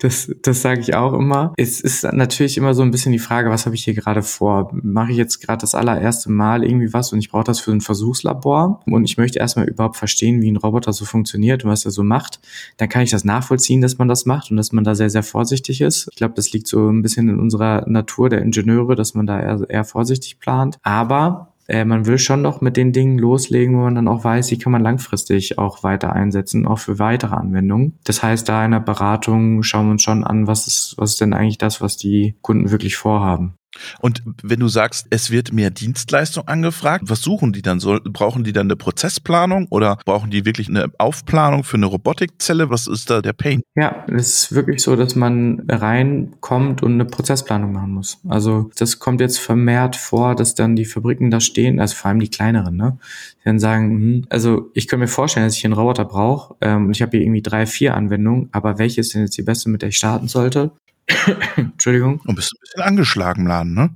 das 0.00 0.32
das 0.42 0.62
sage 0.62 0.80
ich 0.80 0.94
auch 0.94 1.12
immer. 1.12 1.52
Es 1.56 1.80
ist 1.80 2.02
natürlich 2.12 2.56
immer 2.56 2.74
so 2.74 2.82
ein 2.82 2.90
bisschen 2.90 3.12
die 3.12 3.20
Frage, 3.20 3.48
was 3.48 3.64
habe 3.64 3.76
ich 3.76 3.84
hier 3.84 3.94
gerade 3.94 4.22
vor? 4.22 4.70
Mache 4.72 5.12
ich 5.12 5.16
jetzt 5.16 5.40
gerade 5.40 5.60
das 5.60 5.76
allererste 5.76 6.32
Mal 6.32 6.64
irgendwie 6.64 6.92
was 6.92 7.12
und 7.12 7.20
ich 7.20 7.30
brauche 7.30 7.44
das 7.44 7.60
für 7.60 7.70
ein 7.70 7.80
Versuchslabor 7.80 8.80
und 8.86 9.04
ich 9.04 9.16
möchte 9.16 9.38
erstmal 9.38 9.68
überhaupt 9.68 9.96
verstehen, 9.96 10.40
wie 10.40 10.50
ein 10.50 10.56
Roboter 10.56 10.92
so 10.92 11.04
funktioniert 11.04 11.64
und 11.64 11.70
was 11.70 11.84
er 11.84 11.92
so 11.92 12.02
macht. 12.02 12.40
Dann 12.76 12.88
kann 12.88 13.02
ich 13.02 13.10
das 13.10 13.24
nachvollziehen, 13.24 13.80
dass 13.80 13.96
man 13.98 14.08
das 14.08 14.26
macht 14.26 14.50
und 14.50 14.56
dass 14.56 14.72
man 14.72 14.82
da 14.82 14.96
sehr, 14.96 15.10
sehr 15.10 15.22
vorsichtig 15.22 15.80
ist. 15.80 16.08
Ich 16.10 16.16
glaube, 16.16 16.34
das 16.34 16.52
liegt 16.52 16.66
so 16.66 16.90
ein 16.90 17.02
bisschen 17.02 17.28
in 17.28 17.38
unserer 17.38 17.88
Natur 17.88 18.28
der 18.28 18.42
Ingenieure, 18.42 18.96
dass 18.96 19.14
man 19.14 19.26
da 19.26 19.40
eher, 19.40 19.70
eher 19.70 19.84
vorsichtig 19.84 20.40
plant. 20.40 20.78
Aber 20.82 21.52
äh, 21.68 21.84
man 21.84 22.06
will 22.06 22.18
schon 22.18 22.42
noch 22.42 22.60
mit 22.60 22.76
den 22.76 22.92
Dingen 22.92 23.18
loslegen, 23.18 23.76
wo 23.76 23.82
man 23.82 23.94
dann 23.94 24.08
auch 24.08 24.24
weiß, 24.24 24.48
die 24.48 24.58
kann 24.58 24.72
man 24.72 24.82
langfristig 24.82 25.58
auch 25.58 25.82
weiter 25.82 26.12
einsetzen, 26.12 26.66
auch 26.66 26.78
für 26.78 26.98
weitere 26.98 27.36
Anwendungen. 27.36 27.98
Das 28.04 28.22
heißt, 28.22 28.48
da 28.48 28.64
in 28.64 28.72
der 28.72 28.80
Beratung 28.80 29.62
schauen 29.62 29.86
wir 29.86 29.92
uns 29.92 30.02
schon 30.02 30.24
an, 30.24 30.46
was 30.46 30.66
ist, 30.66 30.94
was 30.96 31.12
ist 31.12 31.20
denn 31.20 31.34
eigentlich 31.34 31.58
das, 31.58 31.80
was 31.80 31.96
die 31.96 32.36
Kunden 32.40 32.70
wirklich 32.70 32.96
vorhaben. 32.96 33.54
Und 34.00 34.22
wenn 34.42 34.60
du 34.60 34.68
sagst, 34.68 35.06
es 35.10 35.30
wird 35.30 35.52
mehr 35.52 35.70
Dienstleistung 35.70 36.46
angefragt, 36.46 37.04
was 37.06 37.22
suchen 37.22 37.52
die 37.52 37.62
dann? 37.62 37.80
So, 37.80 37.98
brauchen 38.02 38.44
die 38.44 38.52
dann 38.52 38.66
eine 38.66 38.76
Prozessplanung 38.76 39.66
oder 39.70 39.98
brauchen 40.04 40.30
die 40.30 40.44
wirklich 40.44 40.68
eine 40.68 40.90
Aufplanung 40.98 41.64
für 41.64 41.76
eine 41.76 41.86
Robotikzelle? 41.86 42.70
Was 42.70 42.86
ist 42.86 43.10
da 43.10 43.22
der 43.22 43.32
Pain? 43.32 43.62
Ja, 43.76 44.04
es 44.08 44.44
ist 44.44 44.54
wirklich 44.54 44.82
so, 44.82 44.96
dass 44.96 45.14
man 45.14 45.64
reinkommt 45.68 46.82
und 46.82 46.92
eine 46.92 47.04
Prozessplanung 47.04 47.72
machen 47.72 47.92
muss. 47.92 48.18
Also 48.28 48.70
das 48.76 48.98
kommt 48.98 49.20
jetzt 49.20 49.38
vermehrt 49.38 49.96
vor, 49.96 50.34
dass 50.34 50.54
dann 50.54 50.76
die 50.76 50.84
Fabriken 50.84 51.30
da 51.30 51.40
stehen, 51.40 51.80
also 51.80 51.94
vor 51.94 52.10
allem 52.10 52.20
die 52.20 52.30
kleineren, 52.30 52.76
ne? 52.76 52.98
Die 53.40 53.44
dann 53.44 53.58
sagen, 53.58 53.90
hm, 53.90 54.24
also 54.28 54.70
ich 54.74 54.88
kann 54.88 55.00
mir 55.00 55.08
vorstellen, 55.08 55.46
dass 55.46 55.56
ich 55.56 55.64
einen 55.64 55.74
Roboter 55.74 56.04
brauche 56.04 56.56
ähm, 56.60 56.86
und 56.86 56.96
ich 56.96 57.02
habe 57.02 57.12
hier 57.16 57.22
irgendwie 57.22 57.42
drei, 57.42 57.66
vier 57.66 57.94
Anwendungen, 57.94 58.48
aber 58.52 58.78
welche 58.78 59.00
ist 59.00 59.14
denn 59.14 59.22
jetzt 59.22 59.36
die 59.38 59.42
beste, 59.42 59.68
mit 59.68 59.82
der 59.82 59.90
ich 59.90 59.96
starten 59.96 60.28
sollte? 60.28 60.72
Entschuldigung. 61.56 62.20
Und 62.26 62.34
bist 62.34 62.52
ein 62.54 62.60
bisschen 62.60 62.82
angeschlagen, 62.82 63.46
Laden, 63.46 63.74
ne? 63.74 63.90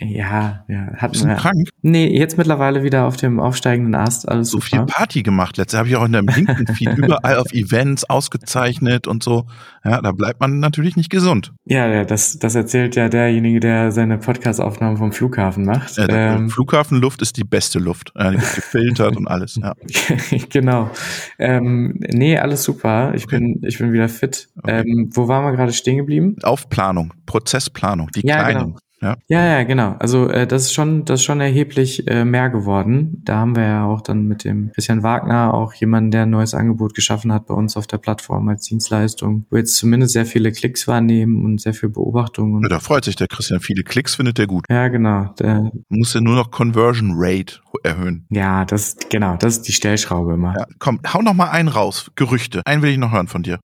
Ja, 0.00 0.64
ja. 0.68 0.88
Hatten 0.96 1.12
Bist 1.12 1.24
du 1.24 1.34
krank? 1.34 1.68
Nee, 1.82 2.16
jetzt 2.16 2.38
mittlerweile 2.38 2.82
wieder 2.82 3.04
auf 3.06 3.16
dem 3.16 3.40
aufsteigenden 3.40 3.94
Ast. 3.94 4.28
Alles 4.28 4.50
So 4.50 4.60
viel 4.60 4.80
super. 4.80 4.92
Party 4.92 5.22
gemacht. 5.22 5.56
Letztes 5.56 5.78
habe 5.78 5.88
ich 5.88 5.96
auch 5.96 6.04
in 6.04 6.12
deinem 6.12 6.28
LinkedIn-Feed 6.28 6.88
überall 6.98 7.36
auf 7.38 7.52
Events 7.52 8.04
ausgezeichnet 8.08 9.06
und 9.06 9.22
so. 9.22 9.46
Ja, 9.84 10.00
da 10.00 10.12
bleibt 10.12 10.40
man 10.40 10.60
natürlich 10.60 10.96
nicht 10.96 11.10
gesund. 11.10 11.52
Ja, 11.66 12.04
das, 12.04 12.38
das 12.38 12.54
erzählt 12.54 12.96
ja 12.96 13.08
derjenige, 13.08 13.60
der 13.60 13.92
seine 13.92 14.18
Podcast-Aufnahmen 14.18 14.96
vom 14.96 15.12
Flughafen 15.12 15.64
macht. 15.64 15.96
Ja, 15.96 16.08
Ähm, 16.08 16.48
Flughafenluft 16.48 17.20
ist 17.22 17.36
die 17.36 17.44
beste 17.44 17.78
Luft. 17.78 18.12
Ja, 18.18 18.30
die 18.30 18.38
wird 18.40 18.54
gefiltert 18.54 19.16
und 19.16 19.26
alles. 19.28 19.56
Ja. 19.56 19.74
genau. 20.50 20.90
Ähm, 21.38 21.98
nee, 22.12 22.38
alles 22.38 22.64
super. 22.64 23.12
Ich 23.14 23.24
Okay. 23.24 23.38
bin, 23.38 23.60
ich 23.64 23.78
bin 23.78 23.92
wieder 23.92 24.08
fit. 24.08 24.48
Okay. 24.62 24.80
Ähm, 24.86 25.10
wo 25.12 25.28
waren 25.28 25.44
wir 25.44 25.52
gerade 25.52 25.72
stehen 25.72 25.98
geblieben? 25.98 26.36
Aufplanung, 26.42 27.12
Prozessplanung, 27.26 28.08
die 28.14 28.26
Ja, 28.26 28.38
kleinen. 28.44 28.58
genau. 28.66 28.76
Ja. 29.04 29.16
Ja, 29.28 29.44
ja, 29.44 29.62
genau. 29.64 29.96
Also 29.98 30.28
äh, 30.28 30.46
das 30.46 30.62
ist 30.64 30.72
schon, 30.72 31.04
das 31.04 31.20
ist 31.20 31.24
schon 31.24 31.40
erheblich 31.42 32.08
äh, 32.08 32.24
mehr 32.24 32.48
geworden. 32.48 33.20
Da 33.24 33.36
haben 33.36 33.54
wir 33.54 33.64
ja 33.64 33.84
auch 33.84 34.00
dann 34.00 34.26
mit 34.26 34.44
dem 34.44 34.72
Christian 34.72 35.02
Wagner 35.02 35.52
auch 35.52 35.74
jemanden, 35.74 36.10
der 36.10 36.22
ein 36.22 36.30
neues 36.30 36.54
Angebot 36.54 36.94
geschaffen 36.94 37.30
hat 37.30 37.46
bei 37.46 37.54
uns 37.54 37.76
auf 37.76 37.86
der 37.86 37.98
Plattform 37.98 38.48
als 38.48 38.64
Dienstleistung, 38.64 39.44
wo 39.50 39.58
jetzt 39.58 39.76
zumindest 39.76 40.14
sehr 40.14 40.24
viele 40.24 40.52
Klicks 40.52 40.88
wahrnehmen 40.88 41.44
und 41.44 41.60
sehr 41.60 41.74
viel 41.74 41.90
Beobachtung. 41.90 42.62
Ja, 42.62 42.68
da 42.68 42.80
freut 42.80 43.04
sich 43.04 43.16
der 43.16 43.28
Christian. 43.28 43.60
Viele 43.60 43.82
Klicks 43.82 44.14
findet 44.14 44.38
er 44.38 44.46
gut. 44.46 44.64
ja, 44.70 44.88
genau. 44.88 45.34
Der, 45.38 45.70
Muss 45.90 46.14
ja 46.14 46.22
nur 46.22 46.34
noch 46.34 46.50
Conversion 46.50 47.12
Rate 47.14 47.60
erhöhen. 47.82 48.26
ja, 48.30 48.64
das 48.64 48.96
genau, 49.10 49.36
das 49.36 49.58
ist 49.58 49.68
die 49.68 49.72
Stellschraube 49.72 50.32
immer. 50.32 50.54
Ja, 50.56 50.66
komm, 50.78 51.00
hau 51.12 51.20
noch 51.20 51.34
mal 51.34 51.50
einen 51.50 51.68
raus. 51.68 52.10
Gerüchte. 52.14 52.62
Einen 52.64 52.80
will 52.80 52.90
ich 52.90 52.98
noch 52.98 53.12
hören 53.12 53.28
von 53.28 53.42
dir. 53.42 53.60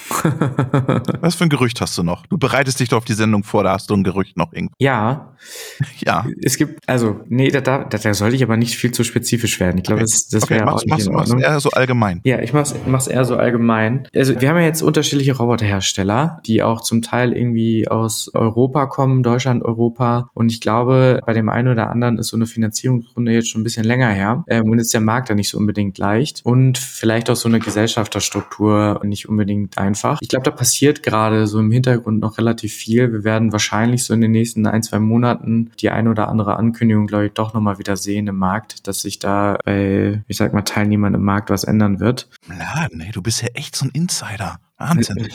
Was 1.22 1.36
für 1.36 1.44
ein 1.46 1.50
Gerücht 1.50 1.82
hast 1.82 1.98
du 1.98 2.04
noch? 2.04 2.26
Du 2.28 2.38
bereitest 2.38 2.80
dich 2.80 2.90
doch 2.90 2.98
auf 2.98 3.06
die 3.06 3.14
Sendung 3.14 3.44
vor, 3.44 3.64
da 3.64 3.74
hast 3.74 3.90
du 3.90 3.94
ein 3.96 4.04
Gerücht 4.04 4.38
noch 4.38 4.52
irgendwo. 4.54 4.74
ja, 4.80 5.34
Ja. 6.06 6.26
es 6.44 6.58
gibt, 6.58 6.80
also, 6.88 7.20
nee, 7.28 7.50
da, 7.50 7.62
da, 7.62 7.84
da 7.84 8.14
sollte 8.14 8.36
ich 8.36 8.44
aber 8.44 8.58
nicht 8.58 8.76
viel 8.76 8.92
zu 8.92 9.04
spezifisch 9.04 9.60
werden. 9.60 9.78
Ich 9.78 9.84
glaube, 9.84 9.98
Okay. 10.02 10.12
das, 10.12 10.28
das 10.30 10.44
okay, 10.44 10.56
wäre 10.56 10.68
auch 10.68 10.72
mach's, 10.74 10.84
nicht 10.86 10.92
mach's, 10.92 11.06
in 11.08 11.14
mach's 11.14 11.30
Ordnung. 11.32 11.40
eher 11.50 11.60
so 11.60 11.70
allgemein. 11.72 12.22
Ja, 12.24 12.40
ich 12.40 12.54
mach's, 12.54 12.76
mach's 12.86 13.08
eher 13.08 13.26
so 13.26 13.36
allgemein. 13.38 14.08
Also 14.16 14.40
wir 14.40 14.50
haben 14.50 14.58
ja 14.58 14.64
jetzt 14.64 14.82
unterschiedliche 14.82 15.36
Roboterhersteller, 15.38 16.42
die 16.46 16.64
auch 16.64 16.82
zum 16.82 17.02
Teil 17.02 17.34
irgendwie 17.34 17.88
aus 17.88 18.32
Europa 18.34 18.86
kommen, 18.88 19.24
Deutschland, 19.24 19.64
Europa. 19.64 20.30
Und 20.34 20.52
ich 20.52 20.62
glaube, 20.62 21.22
bei 21.26 21.34
dem 21.34 21.50
einen 21.50 21.68
oder 21.70 21.90
anderen 21.90 22.18
ist 22.18 22.28
so 22.28 22.38
eine 22.38 22.46
Finanzierungsrunde 22.48 23.32
jetzt 23.32 23.50
schon 23.50 23.62
ein 23.62 23.64
bisschen 23.64 23.84
länger 23.86 24.10
her. 24.10 24.44
Ähm, 24.48 24.70
und 24.70 24.80
ist 24.80 24.94
der 24.94 25.02
Markt 25.02 25.30
da 25.30 25.36
nicht 25.36 25.50
so 25.50 25.58
unbedingt 25.58 25.98
leicht. 25.98 26.42
Und 26.44 26.78
vielleicht 26.78 27.30
auch 27.30 27.36
so 27.36 27.48
eine 27.48 27.60
Gesellschafterstruktur 27.60 29.02
nicht 29.04 29.30
unbedingt 29.30 29.78
einfach. 29.78 30.07
Ich 30.22 30.30
glaube, 30.30 30.44
da 30.44 30.52
passiert 30.52 31.04
gerade 31.04 31.48
so 31.48 31.60
im 31.60 31.72
Hintergrund 31.72 32.20
noch 32.20 32.38
relativ 32.38 32.74
viel. 32.74 33.12
Wir 33.12 33.24
werden 33.24 33.52
wahrscheinlich 33.52 34.04
so 34.04 34.14
in 34.14 34.22
den 34.22 34.32
nächsten 34.32 34.66
ein, 34.66 34.84
zwei 34.84 35.00
Monaten 35.00 35.72
die 35.80 35.90
ein 35.90 36.08
oder 36.08 36.30
andere 36.30 36.56
Ankündigung, 36.56 37.08
glaube 37.08 37.28
ich, 37.28 37.34
doch 37.34 37.54
nochmal 37.54 37.80
wieder 37.80 37.98
sehen 37.98 38.28
im 38.28 38.38
Markt, 38.38 38.88
dass 38.88 39.02
sich 39.02 39.20
da 39.20 39.58
bei, 39.66 40.24
ich 40.28 40.38
sag 40.38 40.54
mal, 40.54 40.62
Teilnehmern 40.62 41.14
im 41.14 41.24
Markt 41.24 41.50
was 41.50 41.64
ändern 41.64 42.00
wird. 42.00 42.30
Laden, 42.48 43.02
ey, 43.02 43.12
du 43.12 43.22
bist 43.22 43.42
ja 43.42 43.50
echt 43.54 43.76
so 43.76 43.86
ein 43.86 43.92
Insider. 43.92 44.60
Wahnsinn. 44.78 45.28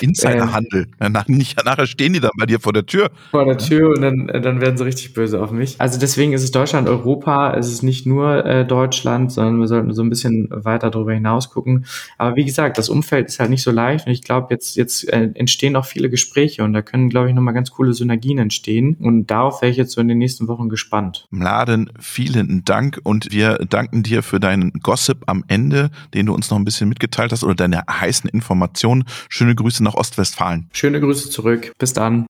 Insiderhandel. 0.00 0.88
Ja, 1.00 1.08
nach, 1.08 1.28
nicht, 1.28 1.64
nachher 1.64 1.86
stehen 1.86 2.12
die 2.12 2.18
dann 2.18 2.32
bei 2.36 2.46
dir 2.46 2.58
vor 2.58 2.72
der 2.72 2.86
Tür. 2.86 3.10
vor 3.30 3.44
der 3.44 3.56
Tür 3.56 3.90
und 3.90 4.02
dann, 4.02 4.28
äh, 4.28 4.40
dann 4.40 4.60
werden 4.60 4.76
sie 4.76 4.84
richtig 4.84 5.14
böse 5.14 5.40
auf 5.40 5.52
mich. 5.52 5.80
Also 5.80 6.00
deswegen 6.00 6.32
ist 6.32 6.42
es 6.42 6.50
Deutschland, 6.50 6.88
Europa, 6.88 7.54
es 7.54 7.70
ist 7.70 7.82
nicht 7.82 8.04
nur 8.04 8.44
äh, 8.44 8.66
Deutschland, 8.66 9.30
sondern 9.30 9.60
wir 9.60 9.68
sollten 9.68 9.92
so 9.92 10.02
ein 10.02 10.08
bisschen 10.08 10.48
weiter 10.50 10.90
darüber 10.90 11.12
hinaus 11.12 11.50
gucken. 11.50 11.86
Aber 12.18 12.34
wie 12.34 12.44
gesagt, 12.44 12.78
das 12.78 12.88
Umfeld 12.88 13.28
ist 13.28 13.38
halt 13.38 13.50
nicht 13.50 13.62
so 13.62 13.70
leicht 13.70 14.06
und 14.06 14.12
ich 14.12 14.22
glaube, 14.22 14.48
jetzt, 14.50 14.74
jetzt 14.74 15.08
äh, 15.08 15.30
entstehen 15.34 15.76
auch 15.76 15.86
viele 15.86 16.10
Gespräche 16.10 16.64
und 16.64 16.72
da 16.72 16.82
können, 16.82 17.10
glaube 17.10 17.28
ich, 17.28 17.34
nochmal 17.34 17.54
ganz 17.54 17.70
coole 17.70 17.92
Synergien 17.92 18.38
entstehen 18.38 18.96
und 18.98 19.28
darauf 19.28 19.62
wäre 19.62 19.70
ich 19.70 19.76
jetzt 19.76 19.92
so 19.92 20.00
in 20.00 20.08
den 20.08 20.18
nächsten 20.18 20.48
Wochen 20.48 20.68
gespannt. 20.68 21.28
Mladen, 21.30 21.90
vielen 22.00 22.64
Dank 22.64 22.98
und 23.04 23.30
wir 23.30 23.58
danken 23.68 24.02
dir 24.02 24.24
für 24.24 24.40
deinen 24.40 24.72
Gossip 24.82 25.22
am 25.26 25.44
Ende, 25.46 25.90
den 26.12 26.26
du 26.26 26.34
uns 26.34 26.50
noch 26.50 26.58
ein 26.58 26.64
bisschen 26.64 26.88
mitgeteilt 26.88 27.30
hast 27.30 27.44
oder 27.44 27.54
deine 27.54 27.84
heißen 27.88 28.31
Informationen. 28.32 29.04
Schöne 29.28 29.54
Grüße 29.54 29.82
nach 29.84 29.94
Ostwestfalen. 29.94 30.68
Schöne 30.72 31.00
Grüße 31.00 31.30
zurück. 31.30 31.72
Bis 31.78 31.92
dann. 31.92 32.26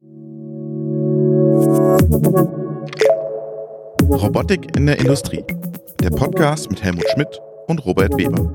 Robotik 4.11 4.77
in 4.77 4.87
der 4.87 4.99
Industrie. 4.99 5.45
Der 6.03 6.11
Podcast 6.11 6.71
mit 6.71 6.83
Helmut 6.83 7.05
Schmidt 7.13 7.41
und 7.69 7.85
Robert 7.85 8.17
Weber. 8.17 8.53